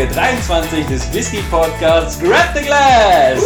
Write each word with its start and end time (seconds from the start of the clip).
Folge 0.00 0.14
23 0.14 0.86
des 0.86 1.12
Whisky 1.12 1.42
Podcasts 1.50 2.18
Grab 2.18 2.56
the 2.56 2.62
Glass! 2.64 3.42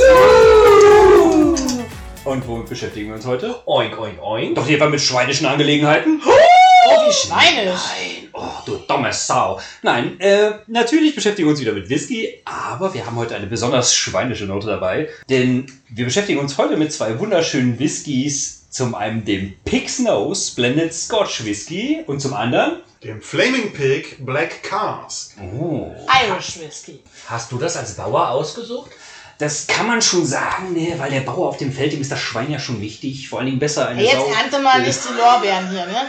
Und 2.25 2.47
womit 2.47 2.69
beschäftigen 2.69 3.09
wir 3.09 3.17
uns 3.17 3.27
heute? 3.27 3.57
Oink, 3.67 3.99
oink, 3.99 4.23
oink. 4.23 4.55
Doch 4.55 4.69
jeweils 4.69 4.93
mit 4.93 5.01
schweinischen 5.01 5.47
Angelegenheiten? 5.47 6.23
Oh, 6.25 7.09
wie 7.09 7.13
schweinisch. 7.13 7.75
Nein, 7.75 8.29
oh, 8.35 8.63
du 8.65 8.77
dumme 8.77 9.13
Sau. 9.13 9.59
Nein, 9.83 10.21
äh, 10.21 10.53
natürlich 10.69 11.17
beschäftigen 11.17 11.49
wir 11.49 11.51
uns 11.51 11.61
wieder 11.61 11.73
mit 11.73 11.89
Whisky, 11.89 12.41
aber 12.45 12.95
wir 12.95 13.05
haben 13.05 13.17
heute 13.17 13.35
eine 13.35 13.47
besonders 13.47 13.93
schweinische 13.93 14.45
Note 14.45 14.69
dabei, 14.69 15.09
denn 15.29 15.67
wir 15.89 16.05
beschäftigen 16.05 16.39
uns 16.39 16.57
heute 16.57 16.77
mit 16.77 16.93
zwei 16.93 17.19
wunderschönen 17.19 17.81
Whiskys. 17.81 18.64
Zum 18.75 18.97
einen 18.97 19.25
dem 19.25 19.55
Pig's 19.65 20.01
Nose 20.01 20.51
Splendid 20.51 20.93
Scotch 20.93 21.45
Whisky 21.45 22.03
und 22.09 22.19
zum 22.19 22.35
anderen 22.35 22.81
Dem 23.05 23.23
Flaming 23.23 23.73
Pig 23.73 24.17
Black 24.27 24.65
Cask. 24.65 25.37
Oh. 25.41 25.93
Irish 26.27 26.59
Whisky. 26.59 26.99
Hast 27.29 27.53
du 27.53 27.59
das 27.59 27.77
als 27.77 27.95
Bauer 27.95 28.31
ausgesucht? 28.31 28.91
Das 29.39 29.69
kann 29.69 29.87
man 29.87 30.03
schon 30.03 30.27
sagen, 30.27 30.73
ne? 30.73 30.93
weil 30.99 31.13
der 31.13 31.21
Bauer 31.21 31.51
auf 31.51 31.57
dem 31.57 31.73
Feld, 31.73 31.93
dem 31.93 32.01
ist 32.01 32.11
das 32.11 32.19
Schwein 32.19 32.51
ja 32.51 32.59
schon 32.59 32.81
wichtig. 32.81 33.29
Vor 33.29 33.39
allen 33.39 33.47
Dingen 33.47 33.61
besser 33.61 33.87
eine 33.87 34.01
Hey, 34.01 34.07
jetzt 34.07 34.17
Sau. 34.17 34.35
ernte 34.43 34.59
mal 34.59 34.83
nicht 34.83 34.99
die 35.09 35.17
Lorbeeren 35.17 35.71
hier, 35.71 35.87
ne? 35.87 36.07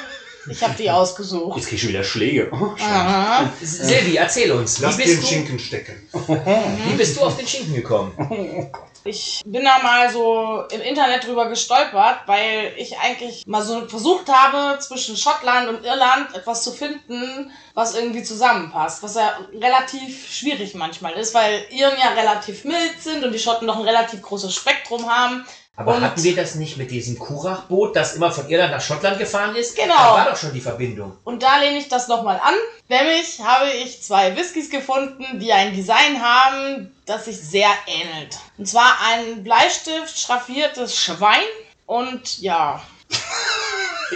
Ich 0.50 0.64
habe 0.64 0.76
die 0.78 0.90
ausgesucht. 0.90 1.58
Jetzt 1.58 1.68
krieg 1.68 1.76
ich 1.76 1.82
schon 1.82 1.90
wieder 1.90 2.04
Schläge. 2.04 2.50
Oh. 2.52 2.76
Aha. 2.80 3.52
Silvi, 3.62 4.16
erzähl 4.16 4.52
uns. 4.52 4.80
Lass 4.80 4.98
Wie 4.98 5.04
den 5.04 5.20
du, 5.20 5.26
Schinken 5.28 5.60
stecken. 5.60 6.08
wie 6.12 6.94
bist 6.96 7.18
du 7.18 7.22
auf 7.22 7.38
den 7.38 7.48
Schinken 7.48 7.74
gekommen? 7.76 8.72
Ich 9.04 9.44
bin 9.46 9.64
da 9.64 9.84
mal 9.84 10.12
so 10.12 10.64
im 10.72 10.82
Internet 10.82 11.26
drüber 11.28 11.48
gestolpert, 11.48 12.22
weil 12.26 12.74
ich 12.78 12.98
eigentlich 12.98 13.46
mal 13.46 13.64
so 13.64 13.88
versucht 13.88 14.28
habe, 14.30 14.80
zwischen 14.80 15.16
Schottland 15.16 15.70
und 15.70 15.86
Irland 15.86 16.34
etwas 16.36 16.64
zu 16.64 16.72
finden, 16.72 17.52
was 17.76 17.94
irgendwie 17.94 18.24
zusammenpasst. 18.24 19.04
Was 19.04 19.14
ja 19.16 19.38
relativ 19.54 20.32
schwierig 20.34 20.74
manchmal 20.74 21.14
ist, 21.14 21.34
weil 21.36 21.66
Iren 21.70 21.98
ja 22.00 22.10
relativ 22.14 22.64
mild 22.64 23.00
sind 23.02 23.24
und 23.24 23.32
die 23.34 23.40
Schotten 23.40 23.68
noch 23.68 23.78
ein 23.78 23.86
relativ 23.86 24.22
großes 24.24 24.56
Spektrum 24.56 25.08
haben. 25.14 25.46
Aber 25.78 25.96
Und- 25.96 26.02
hatten 26.04 26.24
wir 26.24 26.34
das 26.38 26.56
nicht 26.56 26.78
mit 26.78 26.90
diesem 26.90 27.20
Kurach-Boot, 27.20 27.98
das 27.98 28.16
immer 28.16 28.32
von 28.32 28.48
Irland 28.50 28.72
nach 28.72 28.80
Schottland 28.82 29.20
gefahren 29.20 29.58
ist? 29.58 29.76
Genau. 29.76 29.94
Da 29.94 30.14
war 30.16 30.30
doch 30.30 30.38
schon 30.38 30.54
die 30.54 30.62
Verbindung. 30.62 31.18
Und 31.26 31.44
da 31.44 31.58
lehne 31.60 31.78
ich 31.78 31.90
das 31.90 32.08
nochmal 32.08 32.40
an. 32.42 32.54
Nämlich 32.88 33.42
habe 33.42 33.70
ich 33.70 34.02
zwei 34.02 34.38
Whiskys 34.38 34.70
gefunden, 34.70 35.38
die 35.40 35.52
ein 35.52 35.76
Design 35.76 36.22
haben, 36.24 36.96
das 37.06 37.26
sich 37.26 37.38
sehr 37.42 37.70
ähnelt. 37.88 38.38
Und 38.58 38.68
zwar 38.70 38.96
ein 39.12 39.44
Bleistift 39.44 40.18
schraffiertes 40.18 40.98
Schwein 40.98 41.44
und 41.86 42.40
ja, 42.40 42.82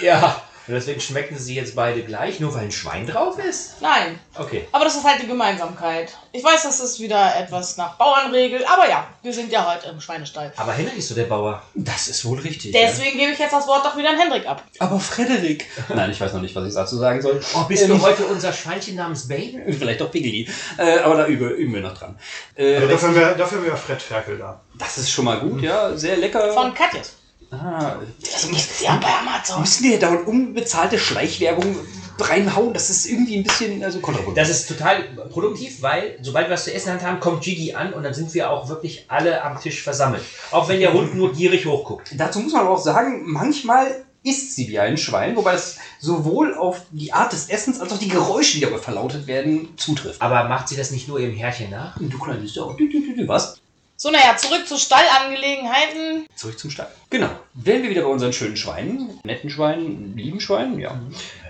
Ja. 0.01 0.41
Und 0.69 0.75
deswegen 0.75 1.01
schmecken 1.01 1.35
sie 1.37 1.55
jetzt 1.55 1.75
beide 1.75 2.03
gleich, 2.03 2.39
nur 2.39 2.53
weil 2.53 2.61
ein 2.65 2.71
Schwein 2.71 3.07
drauf 3.07 3.39
ist? 3.39 3.81
nein. 3.81 4.19
Okay. 4.35 4.67
Aber 4.71 4.85
das 4.85 4.95
ist 4.95 5.03
halt 5.03 5.19
die 5.21 5.25
Gemeinsamkeit. 5.27 6.15
Ich 6.31 6.43
weiß, 6.43 6.61
das 6.63 6.79
ist 6.79 6.99
wieder 6.99 7.35
etwas 7.35 7.75
nach 7.77 7.95
Bauernregel, 7.97 8.63
aber 8.65 8.87
ja, 8.87 9.07
wir 9.23 9.33
sind 9.33 9.51
ja 9.51 9.65
heute 9.73 9.89
im 9.89 9.99
Schweinestall. 9.99 10.53
Aber 10.57 10.71
Henry 10.73 10.97
ist 10.99 11.07
so 11.09 11.15
der 11.15 11.23
Bauer. 11.23 11.63
Das 11.73 12.07
ist 12.07 12.23
wohl 12.23 12.39
richtig. 12.39 12.71
Deswegen 12.71 13.17
gebe 13.17 13.31
ich 13.31 13.39
jetzt 13.39 13.51
das 13.51 13.65
Wort 13.65 13.83
doch 13.83 13.97
wieder 13.97 14.11
an 14.11 14.19
Hendrik 14.19 14.45
ab. 14.47 14.63
ja. 14.79 14.81
Aber 14.85 14.99
Frederik. 14.99 15.65
Nein, 15.89 16.11
ich 16.11 16.21
weiß 16.21 16.33
noch 16.33 16.41
nicht, 16.41 16.55
was 16.55 16.67
ich 16.67 16.73
dazu 16.75 16.97
sagen 16.97 17.19
soll. 17.21 17.41
Oh, 17.55 17.63
bist 17.63 17.83
Ähm, 17.83 17.89
du 17.89 18.01
heute 18.01 18.25
unser 18.27 18.53
Schweinchen 18.53 18.95
namens 18.95 19.27
Bane? 19.27 19.73
Vielleicht 19.77 20.01
doch 20.01 20.11
Piggly. 20.11 20.47
Äh, 20.77 20.99
aber 20.99 21.15
da 21.17 21.25
üben, 21.25 21.49
üben 21.49 21.73
wir 21.73 21.81
noch 21.81 21.97
dran. 21.97 22.17
Äh, 22.55 22.75
Also 22.75 22.87
dafür 22.89 23.15
wäre 23.15 23.35
dafür 23.35 23.63
wär 23.65 23.75
Fred 23.75 24.01
Ferkel 24.01 24.37
da. 24.37 24.61
das 24.77 24.99
ist 24.99 25.09
schon 25.09 25.25
mal 25.25 25.39
gut, 25.39 25.61
ja. 25.63 25.97
Sehr 25.97 26.17
lecker. 26.17 26.53
Von 26.53 26.73
Katjes. 26.75 27.13
Ah, 27.51 27.95
Das 28.21 28.47
gibt's 28.47 28.81
ja 28.81 28.97
bei 28.97 29.07
Amazon. 29.07 29.61
müssen 29.61 29.83
wir 29.83 29.99
dauernd 29.99 30.27
unbezahlte 30.27 30.97
Schleichwerbung 30.97 31.75
reinhauen? 32.19 32.73
Das 32.73 32.89
ist 32.89 33.05
irgendwie 33.05 33.37
ein 33.37 33.43
bisschen 33.43 33.83
also 33.83 33.99
kontraproduktiv. 33.99 34.41
Das 34.41 34.49
ist 34.49 34.67
total 34.67 35.03
produktiv, 35.29 35.81
weil 35.81 36.17
sobald 36.21 36.47
wir 36.47 36.53
was 36.53 36.65
zu 36.65 36.73
essen 36.73 37.01
haben, 37.01 37.19
kommt 37.19 37.41
Gigi 37.43 37.73
an 37.73 37.93
und 37.93 38.03
dann 38.03 38.13
sind 38.13 38.33
wir 38.33 38.49
auch 38.49 38.67
wirklich 38.69 39.05
alle 39.07 39.43
am 39.43 39.59
Tisch 39.59 39.81
versammelt. 39.81 40.23
Auch 40.51 40.67
wenn 40.69 40.79
der 40.79 40.93
Hund 40.93 41.15
nur 41.15 41.33
gierig 41.33 41.65
hochguckt. 41.65 42.13
Dazu 42.17 42.39
muss 42.39 42.53
man 42.53 42.61
aber 42.61 42.71
auch 42.71 42.83
sagen, 42.83 43.23
manchmal 43.25 44.05
isst 44.23 44.55
sie 44.55 44.67
wie 44.67 44.79
ein 44.79 44.97
Schwein, 44.97 45.35
wobei 45.35 45.53
das 45.53 45.77
sowohl 45.99 46.53
auf 46.53 46.81
die 46.91 47.13
Art 47.13 47.31
des 47.31 47.47
Essens 47.47 47.79
als 47.79 47.93
auch 47.93 47.97
die 47.99 48.09
Geräusche, 48.09 48.55
die 48.57 48.65
dabei 48.65 48.77
verlautet 48.77 49.27
werden, 49.27 49.69
zutrifft. 49.77 50.21
Aber 50.21 50.49
macht 50.49 50.67
sie 50.67 50.75
das 50.75 50.91
nicht 50.91 51.07
nur 51.07 51.19
ihrem 51.19 51.35
Herrchen 51.35 51.69
nach? 51.69 51.97
Du 51.97 52.19
kleines 52.19 52.53
Sau. 52.53 52.73
Dü, 52.73 52.89
dü, 52.89 53.01
dü, 53.01 53.15
dü. 53.15 53.27
Was? 53.27 53.58
So, 54.01 54.11
naja, 54.11 54.37
zurück 54.37 54.65
zu 54.65 54.77
Stallangelegenheiten. 54.77 56.25
Zurück 56.33 56.57
zum 56.57 56.71
Stall. 56.71 56.87
Genau. 57.09 57.27
Wären 57.53 57.83
wir 57.83 57.89
wieder 57.89 58.03
bei 58.03 58.07
unseren 58.07 58.31
schönen 58.31 58.55
Schweinen, 58.55 59.19
netten 59.25 59.49
Schweinen, 59.49 60.15
lieben 60.15 60.39
Schweinen, 60.39 60.79
ja. 60.79 60.97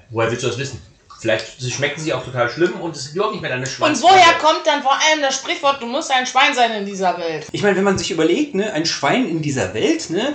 Woher 0.10 0.32
willst 0.32 0.44
du 0.44 0.48
das 0.48 0.58
wissen? 0.58 0.82
Vielleicht 1.20 1.62
schmecken 1.62 2.02
sie 2.02 2.12
auch 2.12 2.26
total 2.26 2.50
schlimm 2.50 2.74
und 2.82 2.96
es 2.96 3.06
ist 3.06 3.14
überhaupt 3.14 3.34
nicht 3.34 3.42
mehr 3.44 3.52
deine 3.52 3.68
Schwanz. 3.68 4.00
Und 4.00 4.10
woher 4.10 4.34
kommt 4.40 4.66
dann 4.66 4.82
vor 4.82 4.94
allem 4.94 5.22
das 5.22 5.36
Sprichwort, 5.36 5.80
du 5.80 5.86
musst 5.86 6.10
ein 6.10 6.26
Schwein 6.26 6.56
sein 6.56 6.72
in 6.72 6.88
dieser 6.88 7.20
Welt? 7.20 7.46
Ich 7.52 7.62
meine, 7.62 7.78
wenn 7.78 7.84
man 7.84 8.00
sich 8.00 8.10
überlegt, 8.10 8.56
ne, 8.56 8.74
ein 8.74 8.88
Schwein 8.88 9.30
in 9.30 9.44
dieser 9.44 9.76
Welt, 9.76 10.10
ne, 10.10 10.34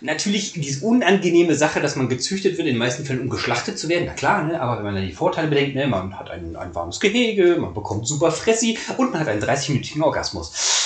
natürlich 0.00 0.52
diese 0.52 0.86
unangenehme 0.86 1.56
Sache, 1.56 1.80
dass 1.80 1.96
man 1.96 2.08
gezüchtet 2.08 2.58
wird, 2.58 2.68
in 2.68 2.74
den 2.74 2.78
meisten 2.78 3.04
Fällen 3.04 3.22
um 3.22 3.28
geschlachtet 3.28 3.76
zu 3.76 3.88
werden, 3.88 4.04
na 4.06 4.12
klar, 4.14 4.44
ne, 4.44 4.60
aber 4.60 4.76
wenn 4.76 4.84
man 4.84 4.94
dann 4.94 5.06
die 5.06 5.12
Vorteile 5.12 5.48
bedenkt, 5.48 5.74
ne, 5.74 5.88
man 5.88 6.16
hat 6.16 6.30
ein, 6.30 6.54
ein 6.54 6.72
warmes 6.76 7.00
Gehege, 7.00 7.56
man 7.58 7.74
bekommt 7.74 8.06
super 8.06 8.30
Fressi 8.30 8.78
und 8.98 9.10
man 9.10 9.22
hat 9.22 9.26
einen 9.26 9.42
30-minütigen 9.42 10.02
Orgasmus. 10.04 10.85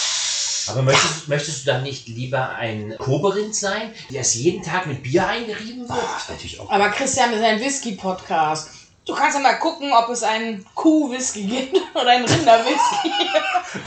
Aber 0.71 0.83
möchtest, 0.83 1.29
möchtest 1.29 1.67
du 1.67 1.73
dann 1.73 1.83
nicht 1.83 2.09
lieber 2.09 2.51
ein 2.51 2.95
Koberind 2.99 3.55
sein, 3.55 3.93
der 4.11 4.23
es 4.23 4.35
jeden 4.35 4.63
Tag 4.63 4.87
mit 4.87 5.03
Bier 5.03 5.27
eingerieben 5.27 5.89
wird? 5.89 5.99
das 5.99 6.29
wäre 6.29 6.33
natürlich 6.33 6.61
auch. 6.61 6.71
Aber 6.71 6.89
Christian 6.91 7.33
ist 7.33 7.43
ein 7.43 7.61
Whisky-Podcast. 7.61 8.71
Du 9.07 9.15
kannst 9.15 9.37
ja 9.37 9.43
mal 9.43 9.55
gucken, 9.55 9.93
ob 9.93 10.09
es 10.11 10.23
einen 10.23 10.65
Kuh-Whisky 10.75 11.43
gibt 11.45 11.77
oder 11.95 12.11
einen 12.11 12.25
Rinder-Whisky. 12.25 13.11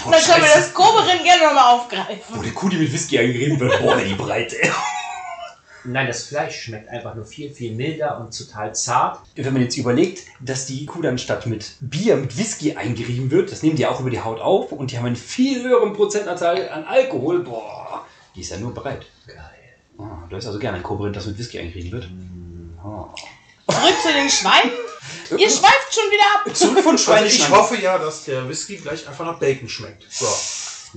Boah, 0.03 0.11
Dann 0.11 0.21
können 0.21 0.43
wir 0.43 0.53
das 0.55 0.73
Koberin 0.73 1.23
gerne 1.23 1.45
nochmal 1.45 1.75
aufgreifen. 1.75 2.21
Wo 2.29 2.41
die 2.41 2.51
Kuh, 2.51 2.69
die 2.69 2.77
mit 2.77 2.91
Whisky 2.91 3.19
eingerieben 3.19 3.59
wird, 3.59 3.81
boah, 3.81 3.95
die 3.97 4.15
Breite. 4.15 4.57
Nein, 5.85 6.07
das 6.07 6.23
Fleisch 6.27 6.61
schmeckt 6.61 6.87
einfach 6.89 7.13
nur 7.15 7.25
viel, 7.25 7.49
viel 7.53 7.73
milder 7.73 8.19
und 8.19 8.37
total 8.37 8.73
zart. 8.73 9.19
Wenn 9.35 9.51
man 9.53 9.61
jetzt 9.63 9.77
überlegt, 9.77 10.23
dass 10.39 10.65
die 10.65 10.85
Kuh 10.85 11.01
dann 11.01 11.17
statt 11.17 11.45
mit 11.45 11.75
Bier 11.81 12.15
mit 12.15 12.37
Whisky 12.37 12.75
eingerieben 12.75 13.31
wird, 13.31 13.51
das 13.51 13.63
nehmen 13.63 13.75
die 13.75 13.85
auch 13.85 13.99
über 13.99 14.09
die 14.09 14.21
Haut 14.21 14.39
auf 14.39 14.71
und 14.71 14.91
die 14.91 14.97
haben 14.97 15.05
einen 15.05 15.15
viel 15.17 15.61
höheren 15.63 15.93
Prozentanteil 15.93 16.69
an 16.69 16.85
Alkohol, 16.85 17.39
boah, 17.43 18.05
die 18.35 18.41
ist 18.41 18.51
ja 18.51 18.57
nur 18.57 18.73
breit. 18.73 19.05
Geil. 19.27 19.37
Ah, 19.97 20.25
du 20.29 20.35
hast 20.35 20.45
also 20.47 20.57
gerne 20.59 20.77
ein 20.77 20.83
Koberind, 20.83 21.15
das 21.15 21.25
mit 21.27 21.37
Whisky 21.37 21.59
eingerieben 21.59 21.91
wird. 21.91 22.07
Oh. 22.83 23.07
Zurück 23.71 23.95
zu 24.01 24.13
den 24.13 24.29
Schweinen. 24.29 24.71
Ihr 25.31 25.49
schweift 25.49 25.93
schon 25.93 26.09
wieder 26.11 26.23
ab. 26.35 26.55
Zurück 26.55 26.79
von 26.79 26.91
Also 26.93 27.03
Schweinischen. 27.03 27.41
ich 27.41 27.49
hoffe 27.49 27.81
ja, 27.81 27.97
dass 27.97 28.25
der 28.25 28.47
Whisky 28.47 28.77
gleich 28.77 29.07
einfach 29.07 29.25
nach 29.25 29.37
Bacon 29.39 29.67
schmeckt. 29.67 30.05
So, 30.09 30.25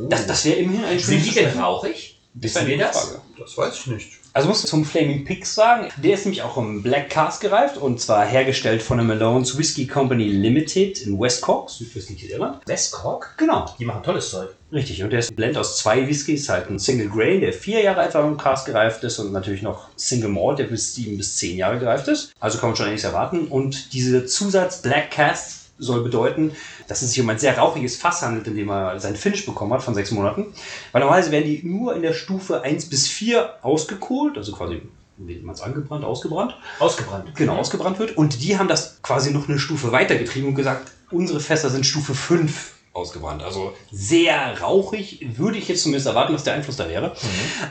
Das, 0.08 0.26
das 0.26 0.44
wäre 0.44 0.56
immerhin 0.58 0.84
ein 0.84 0.98
Sind 0.98 1.24
die 1.24 1.30
schönes 1.32 1.52
denn 1.54 1.60
rauchig? 1.62 2.18
Das 2.34 2.54
Wissen 2.54 2.66
wir 2.66 2.74
eine 2.74 2.82
das? 2.84 3.00
Frage. 3.00 3.20
das 3.38 3.56
weiß 3.56 3.74
ich 3.74 3.86
nicht. 3.88 4.12
Also 4.36 4.48
musst 4.48 4.64
du 4.64 4.68
zum 4.68 4.84
Flaming 4.84 5.24
Pigs 5.24 5.54
sagen, 5.54 5.88
der 5.96 6.12
ist 6.12 6.26
nämlich 6.26 6.42
auch 6.42 6.58
im 6.58 6.82
Black 6.82 7.08
Cask 7.08 7.40
gereift 7.40 7.78
und 7.78 8.02
zwar 8.02 8.26
hergestellt 8.26 8.82
von 8.82 8.98
der 8.98 9.06
Malone's 9.06 9.56
Whisky 9.56 9.86
Company 9.86 10.24
Limited 10.24 11.00
in 11.00 11.18
West 11.18 11.40
Cork, 11.40 11.70
südwestliches 11.70 12.28
Irland. 12.28 12.60
West 12.66 12.92
Cork? 12.92 13.32
Genau. 13.38 13.64
Die 13.78 13.86
machen 13.86 14.02
tolles 14.02 14.28
Zeug. 14.28 14.50
Richtig, 14.70 15.02
und 15.02 15.08
der 15.08 15.20
ist 15.20 15.30
ein 15.30 15.36
Blend 15.36 15.56
aus 15.56 15.78
zwei 15.78 16.06
Whiskys, 16.06 16.50
halt 16.50 16.68
ein 16.68 16.78
Single 16.78 17.08
Grain, 17.08 17.40
der 17.40 17.54
vier 17.54 17.80
Jahre 17.80 18.02
etwa 18.02 18.26
im 18.26 18.36
Cask 18.36 18.66
gereift 18.66 19.02
ist 19.04 19.18
und 19.18 19.32
natürlich 19.32 19.62
noch 19.62 19.88
Single 19.96 20.28
Malt, 20.28 20.58
der 20.58 20.64
bis 20.64 20.94
sieben 20.94 21.16
bis 21.16 21.36
zehn 21.36 21.56
Jahre 21.56 21.78
gereift 21.78 22.06
ist. 22.08 22.32
Also 22.38 22.58
kann 22.58 22.68
man 22.68 22.76
schon 22.76 22.90
nichts 22.90 23.04
erwarten. 23.04 23.46
Und 23.46 23.94
diese 23.94 24.26
Zusatz 24.26 24.82
Black 24.82 25.12
Cask 25.12 25.65
soll 25.78 26.02
bedeuten, 26.02 26.52
dass 26.88 27.02
es 27.02 27.10
sich 27.10 27.20
um 27.20 27.28
ein 27.28 27.38
sehr 27.38 27.58
rauchiges 27.58 27.96
Fass 27.96 28.22
handelt, 28.22 28.46
in 28.46 28.56
dem 28.56 28.70
er 28.70 28.98
seinen 29.00 29.16
Finish 29.16 29.44
bekommen 29.46 29.72
hat 29.72 29.82
von 29.82 29.94
sechs 29.94 30.10
Monaten. 30.10 30.46
Weil 30.92 31.00
normalerweise 31.00 31.30
werden 31.30 31.44
die 31.44 31.62
nur 31.64 31.94
in 31.94 32.02
der 32.02 32.12
Stufe 32.12 32.62
1 32.62 32.88
bis 32.88 33.08
4 33.08 33.56
ausgekohlt, 33.62 34.36
also 34.38 34.52
quasi, 34.52 34.82
wie 35.18 35.38
man 35.40 35.54
es 35.54 35.60
angebrannt, 35.60 36.04
ausgebrannt. 36.04 36.56
Ausgebrannt. 36.78 37.34
Genau, 37.34 37.56
ausgebrannt 37.56 37.98
wird. 37.98 38.16
Und 38.16 38.42
die 38.42 38.58
haben 38.58 38.68
das 38.68 39.02
quasi 39.02 39.32
noch 39.32 39.48
eine 39.48 39.58
Stufe 39.58 39.92
weitergetrieben 39.92 40.48
und 40.48 40.54
gesagt, 40.54 40.90
unsere 41.10 41.40
Fässer 41.40 41.70
sind 41.70 41.84
Stufe 41.84 42.14
5 42.14 42.72
ausgebrannt. 42.96 43.42
Also 43.42 43.74
sehr 43.92 44.58
rauchig, 44.60 45.24
würde 45.36 45.58
ich 45.58 45.68
jetzt 45.68 45.82
zumindest 45.82 46.06
erwarten, 46.06 46.32
dass 46.32 46.44
der 46.44 46.54
Einfluss 46.54 46.76
da 46.76 46.88
wäre. 46.88 47.14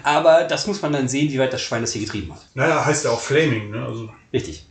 Aber 0.03 0.43
das 0.43 0.67
muss 0.67 0.81
man 0.81 0.93
dann 0.93 1.07
sehen, 1.07 1.31
wie 1.31 1.39
weit 1.39 1.51
das 1.51 1.61
Schwein 1.61 1.81
das 1.81 1.93
hier 1.93 2.03
getrieben 2.03 2.33
hat. 2.33 2.45
Naja, 2.53 2.85
heißt 2.85 3.05
ja 3.05 3.11
auch 3.11 3.19
Flaming, 3.19 3.71
ne? 3.71 3.83
Also, 3.83 4.09
Richtig. 4.31 4.64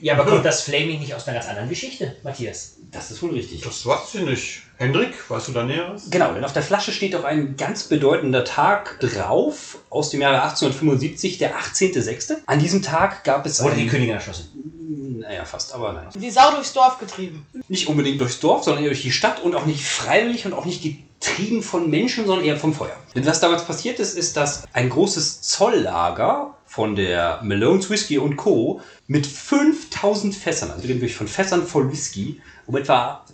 Ja, 0.00 0.14
aber 0.14 0.24
kommt 0.30 0.44
das 0.44 0.62
Flaming 0.62 1.00
nicht 1.00 1.14
aus 1.14 1.26
einer 1.26 1.38
ganz 1.38 1.48
anderen 1.48 1.68
Geschichte, 1.68 2.16
Matthias? 2.22 2.76
Das 2.90 3.10
ist 3.10 3.22
wohl 3.22 3.30
richtig. 3.30 3.60
das 3.62 3.84
weiß 3.84 4.14
ich 4.14 4.22
nicht. 4.22 4.62
Hendrik, 4.76 5.28
weißt 5.28 5.48
du 5.48 5.52
da 5.52 5.64
Näheres? 5.64 6.08
Genau, 6.10 6.32
denn 6.32 6.44
auf 6.44 6.52
der 6.52 6.62
Flasche 6.62 6.92
steht 6.92 7.14
auch 7.16 7.24
ein 7.24 7.56
ganz 7.56 7.84
bedeutender 7.84 8.44
Tag 8.44 9.00
drauf, 9.00 9.78
aus 9.90 10.10
dem 10.10 10.20
Jahre 10.20 10.42
1875, 10.42 11.38
der 11.38 11.58
18.06. 11.58 12.36
An 12.46 12.58
diesem 12.60 12.82
Tag 12.82 13.24
gab 13.24 13.44
es 13.44 13.62
Wurde 13.62 13.74
die 13.74 13.88
Königin 13.88 14.14
erschossen? 14.14 15.18
Naja, 15.18 15.44
fast, 15.44 15.74
aber 15.74 15.92
nein. 15.92 16.06
Die 16.14 16.30
Sau 16.30 16.52
durchs 16.52 16.72
Dorf 16.72 16.98
getrieben. 16.98 17.44
Nicht 17.66 17.88
unbedingt 17.88 18.20
durchs 18.20 18.38
Dorf, 18.38 18.64
sondern 18.64 18.84
eher 18.84 18.90
durch 18.90 19.02
die 19.02 19.10
Stadt 19.10 19.42
und 19.42 19.54
auch 19.56 19.66
nicht 19.66 19.84
freiwillig 19.84 20.46
und 20.46 20.52
auch 20.52 20.64
nicht 20.64 20.82
getrieben 20.82 21.62
von 21.62 21.90
Menschen, 21.90 22.24
sondern 22.24 22.46
eher 22.46 22.56
vom 22.56 22.72
Feuer. 22.72 22.96
Denn 23.14 23.26
was 23.26 23.40
damals 23.40 23.64
passiert 23.64 23.98
ist, 23.98 24.16
ist, 24.16 24.36
dass 24.36 24.62
ein 24.72 24.88
großes 24.88 25.42
Zolllager 25.42 26.54
von 26.68 26.94
der 26.94 27.40
Malone's 27.42 27.88
Whisky 27.88 28.18
Co. 28.36 28.82
mit 29.06 29.26
5000 29.26 30.34
Fässern, 30.34 30.70
also 30.70 30.82
wir 30.82 30.90
reden 30.90 31.00
wirklich 31.00 31.16
von 31.16 31.26
Fässern 31.26 31.66
voll 31.66 31.90
Whisky, 31.90 32.40
um 32.66 32.76
etwa 32.76 33.24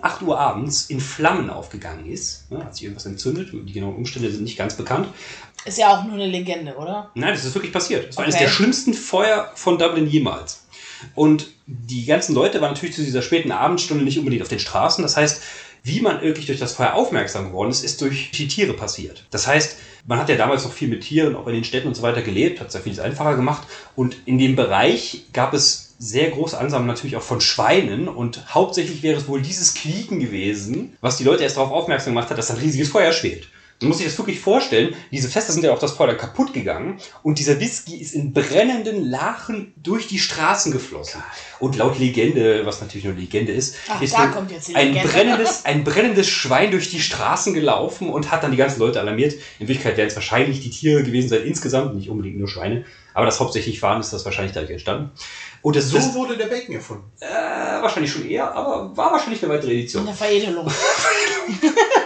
8 0.00 0.22
Uhr 0.22 0.38
abends 0.38 0.86
in 0.88 1.00
Flammen 1.00 1.50
aufgegangen 1.50 2.06
ist. 2.06 2.50
Ne, 2.50 2.64
hat 2.64 2.74
sich 2.74 2.84
irgendwas 2.84 3.04
entzündet. 3.06 3.50
Die 3.52 3.72
genauen 3.72 3.96
Umstände 3.96 4.30
sind 4.30 4.44
nicht 4.44 4.56
ganz 4.56 4.74
bekannt. 4.74 5.08
Ist 5.64 5.78
ja 5.78 5.96
auch 5.96 6.04
nur 6.04 6.14
eine 6.14 6.26
Legende, 6.26 6.76
oder? 6.76 7.10
Nein, 7.16 7.34
das 7.34 7.44
ist 7.44 7.54
wirklich 7.56 7.72
passiert. 7.72 8.10
Es 8.10 8.16
war 8.16 8.22
eines 8.24 8.36
Okay. 8.36 8.44
der 8.44 8.50
schlimmsten 8.50 8.94
Feuer 8.94 9.50
von 9.56 9.78
Dublin 9.78 10.06
jemals. 10.06 10.62
Und 11.16 11.48
die 11.66 12.06
ganzen 12.06 12.34
Leute 12.36 12.60
waren 12.60 12.72
natürlich 12.72 12.94
zu 12.94 13.02
dieser 13.02 13.22
späten 13.22 13.50
Abendstunde 13.50 14.04
nicht 14.04 14.18
unbedingt 14.18 14.42
auf 14.42 14.48
den 14.48 14.60
Straßen. 14.60 15.02
Das 15.02 15.16
heißt, 15.16 15.42
wie 15.86 16.00
man 16.00 16.20
wirklich 16.20 16.46
durch 16.46 16.58
das 16.58 16.72
Feuer 16.72 16.94
aufmerksam 16.94 17.46
geworden 17.46 17.70
ist, 17.70 17.84
ist 17.84 18.00
durch 18.00 18.32
die 18.32 18.48
Tiere 18.48 18.72
passiert. 18.72 19.24
Das 19.30 19.46
heißt, 19.46 19.78
man 20.04 20.18
hat 20.18 20.28
ja 20.28 20.34
damals 20.34 20.64
noch 20.64 20.72
viel 20.72 20.88
mit 20.88 21.02
Tieren, 21.02 21.36
auch 21.36 21.46
in 21.46 21.54
den 21.54 21.62
Städten 21.62 21.86
und 21.86 21.94
so 21.94 22.02
weiter 22.02 22.22
gelebt, 22.22 22.58
hat 22.58 22.68
es 22.68 22.74
ja 22.74 22.80
vieles 22.80 22.98
einfacher 22.98 23.36
gemacht. 23.36 23.68
Und 23.94 24.16
in 24.26 24.36
dem 24.38 24.56
Bereich 24.56 25.26
gab 25.32 25.54
es 25.54 25.94
sehr 26.00 26.30
große 26.30 26.58
Ansammlungen 26.58 26.92
natürlich 26.92 27.16
auch 27.16 27.22
von 27.22 27.40
Schweinen 27.40 28.08
und 28.08 28.52
hauptsächlich 28.52 29.04
wäre 29.04 29.18
es 29.18 29.28
wohl 29.28 29.40
dieses 29.40 29.74
Quieken 29.74 30.18
gewesen, 30.18 30.96
was 31.00 31.18
die 31.18 31.24
Leute 31.24 31.44
erst 31.44 31.56
darauf 31.56 31.70
aufmerksam 31.70 32.14
gemacht 32.14 32.30
hat, 32.30 32.38
dass 32.38 32.50
ein 32.50 32.58
riesiges 32.58 32.88
Feuer 32.88 33.12
schwelt. 33.12 33.48
Man 33.80 33.88
muss 33.88 33.98
sich 33.98 34.06
das 34.06 34.16
wirklich 34.16 34.40
vorstellen, 34.40 34.94
diese 35.12 35.28
Feste 35.28 35.52
sind 35.52 35.62
ja 35.62 35.72
auf 35.72 35.78
das 35.78 35.92
Feuer 35.92 36.14
kaputt 36.14 36.54
gegangen 36.54 36.98
und 37.22 37.38
dieser 37.38 37.60
Whisky 37.60 37.96
ist 38.00 38.14
in 38.14 38.32
brennenden 38.32 39.04
Lachen 39.04 39.74
durch 39.76 40.06
die 40.06 40.18
Straßen 40.18 40.72
geflossen. 40.72 41.22
Und 41.58 41.76
laut 41.76 41.98
Legende, 41.98 42.64
was 42.64 42.80
natürlich 42.80 43.04
nur 43.04 43.12
Legende 43.14 43.52
ist, 43.52 43.76
Ach, 43.88 44.00
ist 44.00 44.14
ein 44.14 44.32
Legende. 44.74 45.08
brennendes, 45.08 45.64
ein 45.66 45.84
brennendes 45.84 46.28
Schwein 46.28 46.70
durch 46.70 46.88
die 46.88 47.00
Straßen 47.00 47.52
gelaufen 47.52 48.08
und 48.08 48.30
hat 48.30 48.42
dann 48.42 48.50
die 48.50 48.56
ganzen 48.56 48.78
Leute 48.80 48.98
alarmiert. 48.98 49.34
In 49.58 49.68
Wirklichkeit 49.68 49.98
wären 49.98 50.08
es 50.08 50.14
wahrscheinlich 50.14 50.60
die 50.60 50.70
Tiere 50.70 51.02
gewesen 51.02 51.28
sein 51.28 51.42
insgesamt, 51.42 51.94
nicht 51.94 52.08
unbedingt 52.08 52.38
nur 52.38 52.48
Schweine. 52.48 52.84
Aber 53.12 53.26
das 53.26 53.40
hauptsächlich 53.40 53.80
waren, 53.82 54.00
ist 54.00 54.12
das 54.12 54.24
wahrscheinlich 54.24 54.52
dadurch 54.52 54.70
entstanden. 54.72 55.10
Und 55.62 55.76
das 55.76 55.88
So 55.88 55.98
ist 55.98 56.14
wurde 56.14 56.36
der 56.36 56.46
Bacon 56.46 56.74
erfunden. 56.76 57.04
äh, 57.20 57.26
wahrscheinlich 57.82 58.12
schon 58.12 58.28
eher, 58.28 58.54
aber 58.54 58.96
war 58.96 59.12
wahrscheinlich 59.12 59.42
eine 59.42 59.52
weitere 59.52 59.72
Edition. 59.72 60.06
Eine 60.06 60.16
Veredelung. 60.16 60.66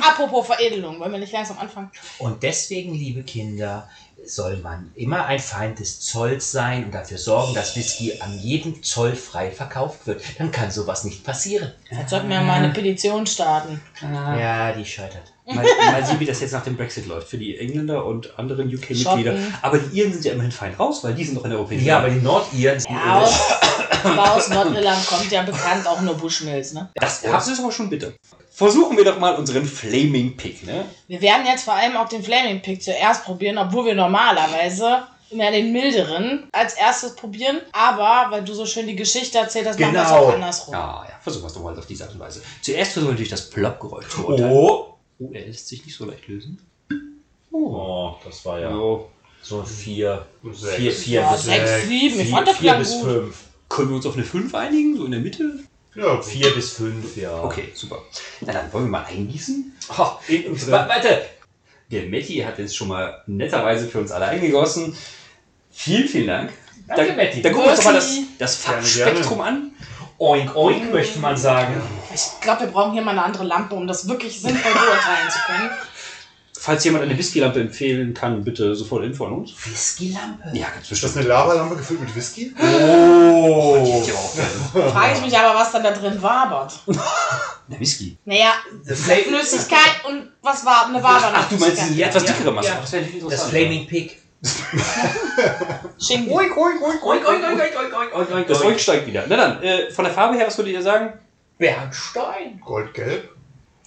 Apropos 0.00 0.46
Veredelung, 0.46 0.98
wollen 1.00 1.12
wir 1.12 1.18
nicht 1.18 1.32
langsam 1.32 1.58
anfangen? 1.58 1.90
Und 2.18 2.42
deswegen, 2.42 2.94
liebe 2.94 3.22
Kinder, 3.22 3.88
soll 4.24 4.56
man 4.58 4.92
immer 4.94 5.26
ein 5.26 5.40
Feind 5.40 5.80
des 5.80 6.00
Zolls 6.00 6.52
sein 6.52 6.84
und 6.84 6.94
dafür 6.94 7.18
sorgen, 7.18 7.54
dass 7.54 7.74
Whisky 7.76 8.20
an 8.20 8.38
jedem 8.38 8.82
Zoll 8.82 9.16
frei 9.16 9.50
verkauft 9.50 10.06
wird. 10.06 10.22
Dann 10.38 10.52
kann 10.52 10.70
sowas 10.70 11.04
nicht 11.04 11.24
passieren. 11.24 11.72
Jetzt 11.90 12.10
sollten 12.10 12.28
wir 12.28 12.40
mal 12.40 12.62
eine 12.62 12.72
Petition 12.72 13.26
starten. 13.26 13.80
Ja, 14.00 14.72
die 14.72 14.84
scheitert. 14.84 15.32
Mal, 15.44 15.64
mal 15.64 16.06
sehen, 16.06 16.20
wie 16.20 16.24
das 16.26 16.40
jetzt 16.40 16.52
nach 16.52 16.62
dem 16.62 16.76
Brexit 16.76 17.06
läuft 17.06 17.28
für 17.28 17.36
die 17.36 17.58
Engländer 17.58 18.04
und 18.04 18.38
anderen 18.38 18.72
UK-Mitglieder. 18.72 19.36
Aber 19.60 19.78
die 19.78 19.98
Iren 19.98 20.12
sind 20.12 20.24
ja 20.24 20.32
immerhin 20.34 20.52
fein 20.52 20.72
raus, 20.74 21.02
weil 21.02 21.14
die 21.14 21.24
sind 21.24 21.34
noch 21.34 21.44
in 21.44 21.50
der 21.50 21.58
Europäischen 21.58 21.84
Ja, 21.84 21.98
aber 21.98 22.06
Union. 22.06 22.20
die 22.20 22.24
Nordiren. 22.62 22.84
Ja, 22.88 23.18
aus, 23.18 23.40
aber 24.04 24.34
aus 24.34 24.48
Nordirland 24.50 25.04
kommt 25.04 25.30
ja 25.32 25.42
bekannt 25.42 25.84
auch 25.86 26.00
nur 26.00 26.14
Bushmills, 26.14 26.74
ne? 26.74 26.88
Das, 26.94 27.22
das 27.22 27.48
ist 27.48 27.58
aber 27.58 27.72
schon 27.72 27.90
bitter. 27.90 28.12
Versuchen 28.54 28.96
wir 28.98 29.04
doch 29.04 29.18
mal 29.18 29.34
unseren 29.36 29.64
Flaming 29.64 30.36
Pick, 30.36 30.64
ne? 30.66 30.84
Wir 31.08 31.20
werden 31.22 31.46
jetzt 31.46 31.64
vor 31.64 31.72
allem 31.74 31.96
auch 31.96 32.08
den 32.08 32.22
Flaming 32.22 32.60
Pick 32.60 32.82
zuerst 32.82 33.24
probieren, 33.24 33.56
obwohl 33.56 33.86
wir 33.86 33.94
normalerweise 33.94 35.04
immer 35.30 35.50
den 35.50 35.72
milderen 35.72 36.48
als 36.52 36.74
erstes 36.74 37.16
probieren. 37.16 37.60
Aber, 37.72 38.30
weil 38.30 38.44
du 38.44 38.52
so 38.52 38.66
schön 38.66 38.86
die 38.86 38.94
Geschichte 38.96 39.38
erzählt 39.38 39.66
hast, 39.66 39.80
machen 39.80 39.94
wir 39.94 40.02
es 40.02 40.08
Genau. 40.08 40.20
auch 40.20 40.34
andersrum. 40.34 40.74
Ja, 40.74 41.04
ja, 41.08 41.14
versuchen 41.22 41.44
wir 41.44 41.46
es 41.46 41.54
doch 41.54 41.62
mal 41.62 41.78
auf 41.78 41.86
diese 41.86 42.04
Art 42.04 42.12
und 42.12 42.20
Weise. 42.20 42.42
Zuerst 42.60 42.92
versuchen 42.92 43.08
wir 43.08 43.12
natürlich 43.12 43.30
das 43.30 43.48
Plop-Geräusch 43.48 44.08
zu 44.08 44.22
beurteilen. 44.22 44.52
Oh. 44.52 44.88
Oh, 45.18 45.30
er 45.32 45.46
lässt 45.46 45.68
sich 45.68 45.84
nicht 45.86 45.96
so 45.96 46.04
leicht 46.04 46.28
lösen. 46.28 46.58
Oh, 47.50 48.12
das 48.24 48.44
war 48.44 48.58
ja 48.60 48.70
So. 48.70 49.08
so 49.42 49.62
vier, 49.62 50.26
Sechs. 50.52 50.74
vier, 50.76 50.92
vier 50.92 51.20
Ja, 51.20 51.32
bis 51.32 51.44
sechs, 51.44 51.82
sieben. 51.86 52.20
Ich 52.20 52.26
vier, 52.26 52.34
fand 52.36 52.48
das 52.48 52.56
vier 52.58 52.70
klang 52.70 52.78
bis 52.80 52.92
gut. 52.92 53.02
fünf. 53.04 53.36
Können 53.68 53.88
wir 53.90 53.96
uns 53.96 54.06
auf 54.06 54.14
eine 54.14 54.24
5 54.24 54.54
einigen, 54.54 54.96
so 54.96 55.04
in 55.06 55.12
der 55.12 55.20
Mitte? 55.20 55.60
Ja, 55.94 56.22
Vier 56.22 56.54
bis 56.54 56.72
fünf, 56.72 57.16
ja. 57.16 57.42
Okay, 57.42 57.70
super. 57.74 57.98
Na 58.40 58.52
dann 58.52 58.72
wollen 58.72 58.86
wir 58.86 58.90
mal 58.90 59.04
eingießen. 59.04 59.76
Oh, 59.98 60.12
in 60.26 60.46
unsere, 60.46 60.72
warte, 60.72 61.26
Der 61.90 62.04
Metti 62.04 62.38
hat 62.38 62.58
jetzt 62.58 62.74
schon 62.74 62.88
mal 62.88 63.22
netterweise 63.26 63.86
für 63.86 64.00
uns 64.00 64.10
alle 64.10 64.26
eingegossen. 64.26 64.96
Vielen, 65.70 66.08
vielen 66.08 66.26
Dank. 66.28 66.52
Danke, 66.88 67.08
da, 67.08 67.14
Metti. 67.14 67.42
Da 67.42 67.50
gucken 67.50 67.64
wir 67.66 67.70
uns 67.72 67.80
doch 67.80 67.86
mal 67.86 67.94
das, 67.94 68.18
das 68.38 68.64
Gerne, 68.64 68.82
Farbspektrum 68.82 69.40
an. 69.42 69.72
oink 70.18 70.56
oink 70.56 70.92
möchte 70.92 71.18
man 71.18 71.36
sagen. 71.36 71.80
Ich 72.14 72.40
glaube, 72.40 72.62
wir 72.62 72.66
brauchen 72.68 72.92
hier 72.92 73.02
mal 73.02 73.12
eine 73.12 73.24
andere 73.24 73.44
Lampe, 73.44 73.74
um 73.74 73.86
das 73.86 74.08
wirklich 74.08 74.40
sinnvoll 74.40 74.72
beurteilen 74.72 75.30
zu 75.30 75.38
können. 75.46 75.70
Falls 76.64 76.84
jemand 76.84 77.02
eine 77.02 77.18
Whisky-Lampe 77.18 77.60
empfehlen 77.60 78.14
kann, 78.14 78.44
bitte 78.44 78.76
sofort 78.76 79.02
Info 79.02 79.26
an 79.26 79.32
uns. 79.32 79.50
Whisky-Lampe? 79.66 80.56
Ja, 80.56 80.68
ganz 80.68 80.82
ist 80.84 80.90
bestimmt. 80.90 81.10
das 81.14 81.16
eine 81.16 81.26
Lavalampe 81.26 81.74
gefüllt 81.74 81.98
mit 82.02 82.14
Whisky? 82.14 82.54
Oh. 82.56 83.82
Die 83.84 84.08
ich 84.08 84.12
auch 84.14 84.32
gerne. 84.32 84.90
Frage 84.92 85.14
ich 85.16 85.22
mich 85.22 85.36
aber, 85.36 85.58
was 85.58 85.72
dann 85.72 85.82
da 85.82 85.90
drin 85.90 86.22
wabert. 86.22 86.78
Na, 86.86 87.80
Whisky. 87.80 88.16
Naja, 88.24 88.52
Flüssigkeit 88.84 90.04
und 90.08 90.28
was 90.40 90.64
war 90.64 90.86
eine 90.86 91.02
Wabern? 91.02 91.32
Ach, 91.34 91.48
du 91.48 91.56
meinst 91.56 91.96
Ja, 91.96 92.06
etwas 92.06 92.26
dickere 92.26 92.52
Masse. 92.52 92.68
ja. 92.68 92.76
Das 92.80 92.92
wäre 92.92 93.02
natürlich 93.02 93.24
Das 93.24 93.32
interessant. 93.32 93.50
Flaming 93.50 93.86
Pig. 93.88 94.18
Schinken. 95.98 96.32
Oink, 96.32 96.56
oink, 96.56 96.80
oink, 96.80 97.04
oink, 97.04 97.26
oink, 97.26 97.44
oink, 97.44 97.58
oink, 97.58 97.76
oink, 97.76 98.14
oink, 98.14 98.30
oink, 98.34 98.46
Das 98.46 98.60
oink. 98.60 98.70
Oink 98.70 98.78
steigt 98.80 99.08
wieder. 99.08 99.24
Na 99.28 99.36
dann, 99.36 99.62
äh, 99.64 99.90
von 99.90 100.04
der 100.04 100.14
Farbe 100.14 100.36
her, 100.36 100.46
was 100.46 100.56
würdet 100.58 100.74
ihr 100.74 100.82
sagen? 100.82 101.12
Bernstein. 101.58 102.60
Goldgelb. 102.64 103.30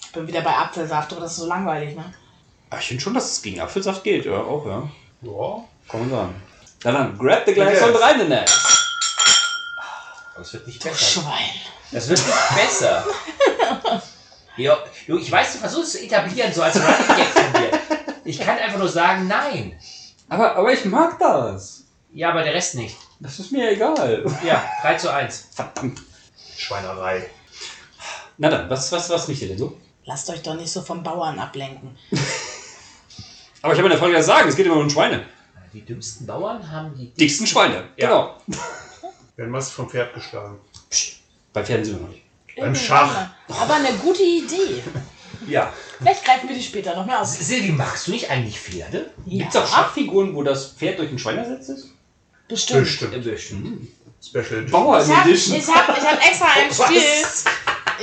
Ich 0.02 0.12
bin 0.12 0.28
wieder 0.28 0.42
bei 0.42 0.52
Apfelsaft, 0.52 1.14
aber 1.14 1.22
das 1.22 1.32
ist 1.32 1.38
so 1.38 1.48
langweilig, 1.48 1.96
ne? 1.96 2.04
Ah, 2.76 2.80
Ich 2.80 2.88
finde 2.88 3.02
schon, 3.04 3.14
dass 3.14 3.32
es 3.32 3.42
gegen 3.42 3.62
Apfelsaft 3.62 4.04
geht. 4.04 4.26
Ja, 4.26 4.34
auch, 4.38 4.66
ja. 4.66 4.90
Ja. 5.22 5.64
Kann 5.90 6.02
man 6.02 6.10
sagen. 6.10 6.44
Na 6.84 6.92
dann, 6.92 7.18
grab 7.18 7.44
the 7.46 7.54
glass 7.54 7.82
und 7.82 7.96
rein 7.96 8.20
in 8.22 8.30
das. 8.30 8.52
Das 10.38 10.54
wird 10.54 10.68
nicht 10.68 10.84
Du 10.84 10.90
besser. 10.90 11.22
Schwein. 11.22 11.50
Das 11.92 12.10
wird 12.10 12.20
nicht 12.26 12.56
besser. 12.56 13.06
Ja, 14.58 14.78
du, 15.06 15.18
ich 15.18 15.30
weiß, 15.30 15.52
du 15.52 15.60
versuchst 15.60 15.96
es 15.96 16.00
zu 16.00 16.06
etablieren, 16.06 16.54
so 16.54 16.62
als 16.62 16.78
Running 16.78 17.08
Gag 17.18 17.28
von 17.28 17.62
dir. 17.62 17.72
Ich 18.24 18.40
kann 18.40 18.58
einfach 18.58 18.80
nur 18.80 18.88
sagen, 18.88 19.28
nein. 19.28 19.78
Aber, 20.30 20.56
aber 20.56 20.72
ich 20.72 20.86
mag 20.86 21.20
das. 21.20 21.84
Ja, 22.14 22.30
aber 22.30 22.42
der 22.42 22.54
Rest 22.54 22.76
nicht. 22.76 22.96
Das 23.20 23.38
ist 23.38 23.52
mir 23.52 23.72
egal. 23.72 24.24
Ja, 24.46 24.64
3 24.82 24.96
zu 24.96 25.12
1. 25.14 25.50
Verdammt. 25.54 26.02
Schweinerei. 26.56 27.30
Na 28.38 28.50
dann, 28.50 28.70
was, 28.70 28.90
was, 28.94 29.10
was 29.10 29.28
riecht 29.28 29.42
ihr 29.42 29.50
denn 29.50 29.58
so? 29.58 29.76
Lasst 30.06 30.30
euch 30.30 30.42
doch 30.42 30.54
nicht 30.56 30.72
so 30.72 30.82
vom 30.82 31.04
Bauern 31.04 31.38
ablenken. 31.38 31.98
Aber 33.66 33.74
ich 33.74 33.80
habe 33.80 33.88
in 33.88 33.94
der 33.94 34.00
Folge 34.00 34.16
gesagt, 34.16 34.48
es 34.48 34.56
geht 34.56 34.68
immer 34.68 34.76
um 34.76 34.88
Schweine. 34.88 35.26
Die 35.74 35.82
dümmsten 35.84 36.28
Bauern 36.28 36.72
haben 36.72 36.96
die. 36.96 37.08
Dicksten 37.16 37.48
Schweine. 37.48 37.86
Ja. 37.98 38.08
Genau. 38.08 38.38
Werden 39.38 39.50
meist 39.50 39.72
vom 39.72 39.90
Pferd 39.90 40.14
geschlagen. 40.14 40.60
Beim 41.52 41.66
Pferden 41.66 41.84
sind 41.84 41.96
wir 41.96 42.02
noch 42.04 42.10
nicht. 42.10 42.22
Beim 42.56 42.76
Schach. 42.76 43.32
Aber 43.50 43.74
eine 43.74 43.92
gute 43.94 44.22
Idee. 44.22 44.84
Ja. 45.48 45.74
Vielleicht 45.98 46.24
greifen 46.24 46.48
wir 46.48 46.56
die 46.56 46.62
später 46.62 46.96
noch 46.96 47.08
mehr 47.08 47.20
aus. 47.20 47.40
Silvi, 47.40 47.72
magst 47.72 48.06
du 48.06 48.12
nicht 48.12 48.30
eigentlich 48.30 48.60
Pferde? 48.60 49.10
Gibt 49.26 49.50
es 49.50 49.56
auch 49.56 49.68
Schachfiguren, 49.68 50.36
wo 50.36 50.44
das 50.44 50.68
Pferd 50.74 51.00
durch 51.00 51.10
ein 51.10 51.18
Schwein 51.18 51.40
ersetzt 51.40 51.70
ist? 51.70 51.90
Bestimmt. 52.48 52.82
Bestimmt. 52.82 53.24
Bestimmt. 53.24 53.88
Special 54.22 54.60
Edition. 54.60 54.72
Bauer 54.72 55.02
Ich 55.04 55.10
habe 55.10 55.28
Edition. 55.32 55.58
ich 55.58 55.68
hab, 55.68 55.98
ich 55.98 56.04
hab 56.04 56.24
extra 56.24 56.48
ein? 56.56 56.72
Spiel. 56.72 57.02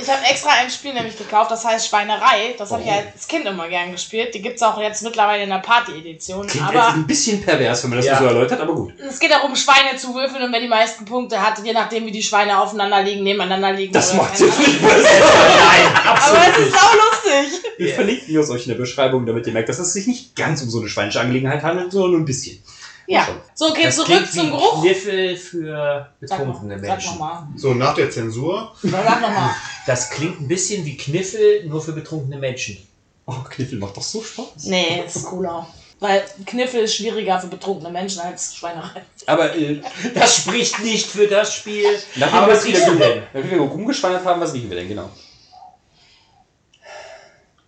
Ich 0.01 0.09
habe 0.09 0.23
extra 0.29 0.49
ein 0.61 0.69
Spiel 0.69 0.93
nämlich 0.93 1.17
gekauft, 1.17 1.51
das 1.51 1.63
heißt 1.65 1.87
Schweinerei. 1.87 2.55
Das 2.57 2.71
habe 2.71 2.81
ich 2.81 2.87
Oh. 2.89 2.91
als 3.15 3.27
Kind 3.27 3.45
immer 3.45 3.67
gern 3.67 3.91
gespielt. 3.91 4.33
Die 4.33 4.41
gibt 4.41 4.55
es 4.57 4.63
auch 4.63 4.79
jetzt 4.79 5.01
mittlerweile 5.03 5.43
in 5.43 5.49
der 5.49 5.57
Party-Edition. 5.59 6.47
Klingt 6.47 6.67
Aber 6.67 6.87
ein 6.93 7.05
bisschen 7.07 7.41
pervers, 7.41 7.83
wenn 7.83 7.91
man 7.91 7.97
das 7.99 8.05
Ja. 8.07 8.17
so 8.19 8.25
erläutert, 8.25 8.59
aber 8.61 8.73
gut. 8.73 8.93
es 8.99 9.19
geht 9.19 9.31
darum, 9.31 9.55
Schweine 9.55 9.97
zu 9.97 10.13
würfeln 10.15 10.43
und 10.43 10.51
wer 10.51 10.59
die 10.59 10.67
meisten 10.67 11.05
Punkte 11.05 11.41
hat, 11.41 11.63
je 11.63 11.73
nachdem 11.73 12.05
wie 12.05 12.11
die 12.11 12.23
Schweine 12.23 12.59
aufeinander 12.59 13.01
liegen, 13.03 13.23
nebeneinander 13.23 13.71
liegen. 13.73 13.93
Das 13.93 14.09
oder 14.13 14.23
macht 14.23 14.39
jetzt 14.39 14.59
nicht 14.59 14.81
besser. 14.81 14.95
Nein, 14.97 15.95
Aber 16.05 16.09
absolut 16.11 16.47
es 16.57 16.57
ist 16.67 16.71
sau 16.73 16.87
lustig. 16.95 17.61
Wir 17.77 17.89
Ja. 17.89 17.95
verlinken 17.95 18.25
die 18.27 18.37
aus 18.39 18.49
euch 18.49 18.63
in 18.63 18.69
der 18.69 18.77
Beschreibung, 18.77 19.25
damit 19.25 19.47
ihr 19.47 19.53
merkt, 19.53 19.69
dass 19.69 19.79
es 19.79 19.93
sich 19.93 20.07
nicht 20.07 20.35
ganz 20.35 20.61
um 20.61 20.69
so 20.69 20.79
eine 20.79 20.89
schweinische 20.89 21.19
Angelegenheit 21.19 21.63
handelt, 21.63 21.91
sondern 21.91 22.11
nur 22.11 22.19
ein 22.21 22.25
bisschen. 22.25 22.61
Ja. 23.07 23.25
schon. 23.25 23.35
So, 23.53 23.69
okay, 23.69 23.83
Das 23.83 23.95
zurück 23.95 24.31
zum 24.31 24.49
Geruch. 24.51 24.81
Kniffel 24.81 25.35
für 25.37 26.09
betrunkene 26.19 26.75
noch, 26.77 26.81
sag 26.83 26.89
Menschen. 26.91 27.11
nochmal. 27.11 27.47
So, 27.55 27.73
nach 27.73 27.93
der 27.95 28.09
Zensur. 28.11 28.73
Sag 28.81 29.21
nochmal. 29.21 29.51
Das 29.85 30.09
klingt 30.09 30.39
ein 30.41 30.47
bisschen 30.47 30.85
wie 30.85 30.95
Kniffel, 30.97 31.65
nur 31.65 31.81
für 31.81 31.91
betrunkene 31.93 32.37
Menschen. 32.37 32.77
Oh, 33.25 33.35
Kniffel 33.49 33.77
macht 33.79 33.95
doch 33.97 34.03
so 34.03 34.21
Spaß. 34.23 34.65
Nee, 34.65 35.03
ist 35.05 35.25
cooler. 35.25 35.67
Weil 35.99 36.23
Kniffel 36.45 36.81
ist 36.81 36.95
schwieriger 36.95 37.39
für 37.39 37.47
betrunkene 37.47 37.89
Menschen 37.89 38.19
als 38.21 38.55
Schweinerei. 38.55 39.01
Aber 39.25 39.55
äh, 39.55 39.81
Das 40.13 40.35
spricht 40.37 40.79
nicht 40.83 41.05
für 41.07 41.27
das 41.27 41.53
Spiel. 41.53 41.85
nachdem 42.15 42.35
Aber 42.37 42.47
wir 42.47 42.53
was 42.53 42.59
es 42.63 42.67
wieder 42.67 42.77
riechst 42.79 42.89
du 42.91 42.95
denn? 42.97 43.23
nachdem 43.33 43.51
wir 43.51 43.59
rumgeschweinert 43.61 44.25
haben, 44.25 44.41
was 44.41 44.53
riechen 44.53 44.69
wir 44.69 44.77
denn 44.77 44.89
genau? 44.89 45.09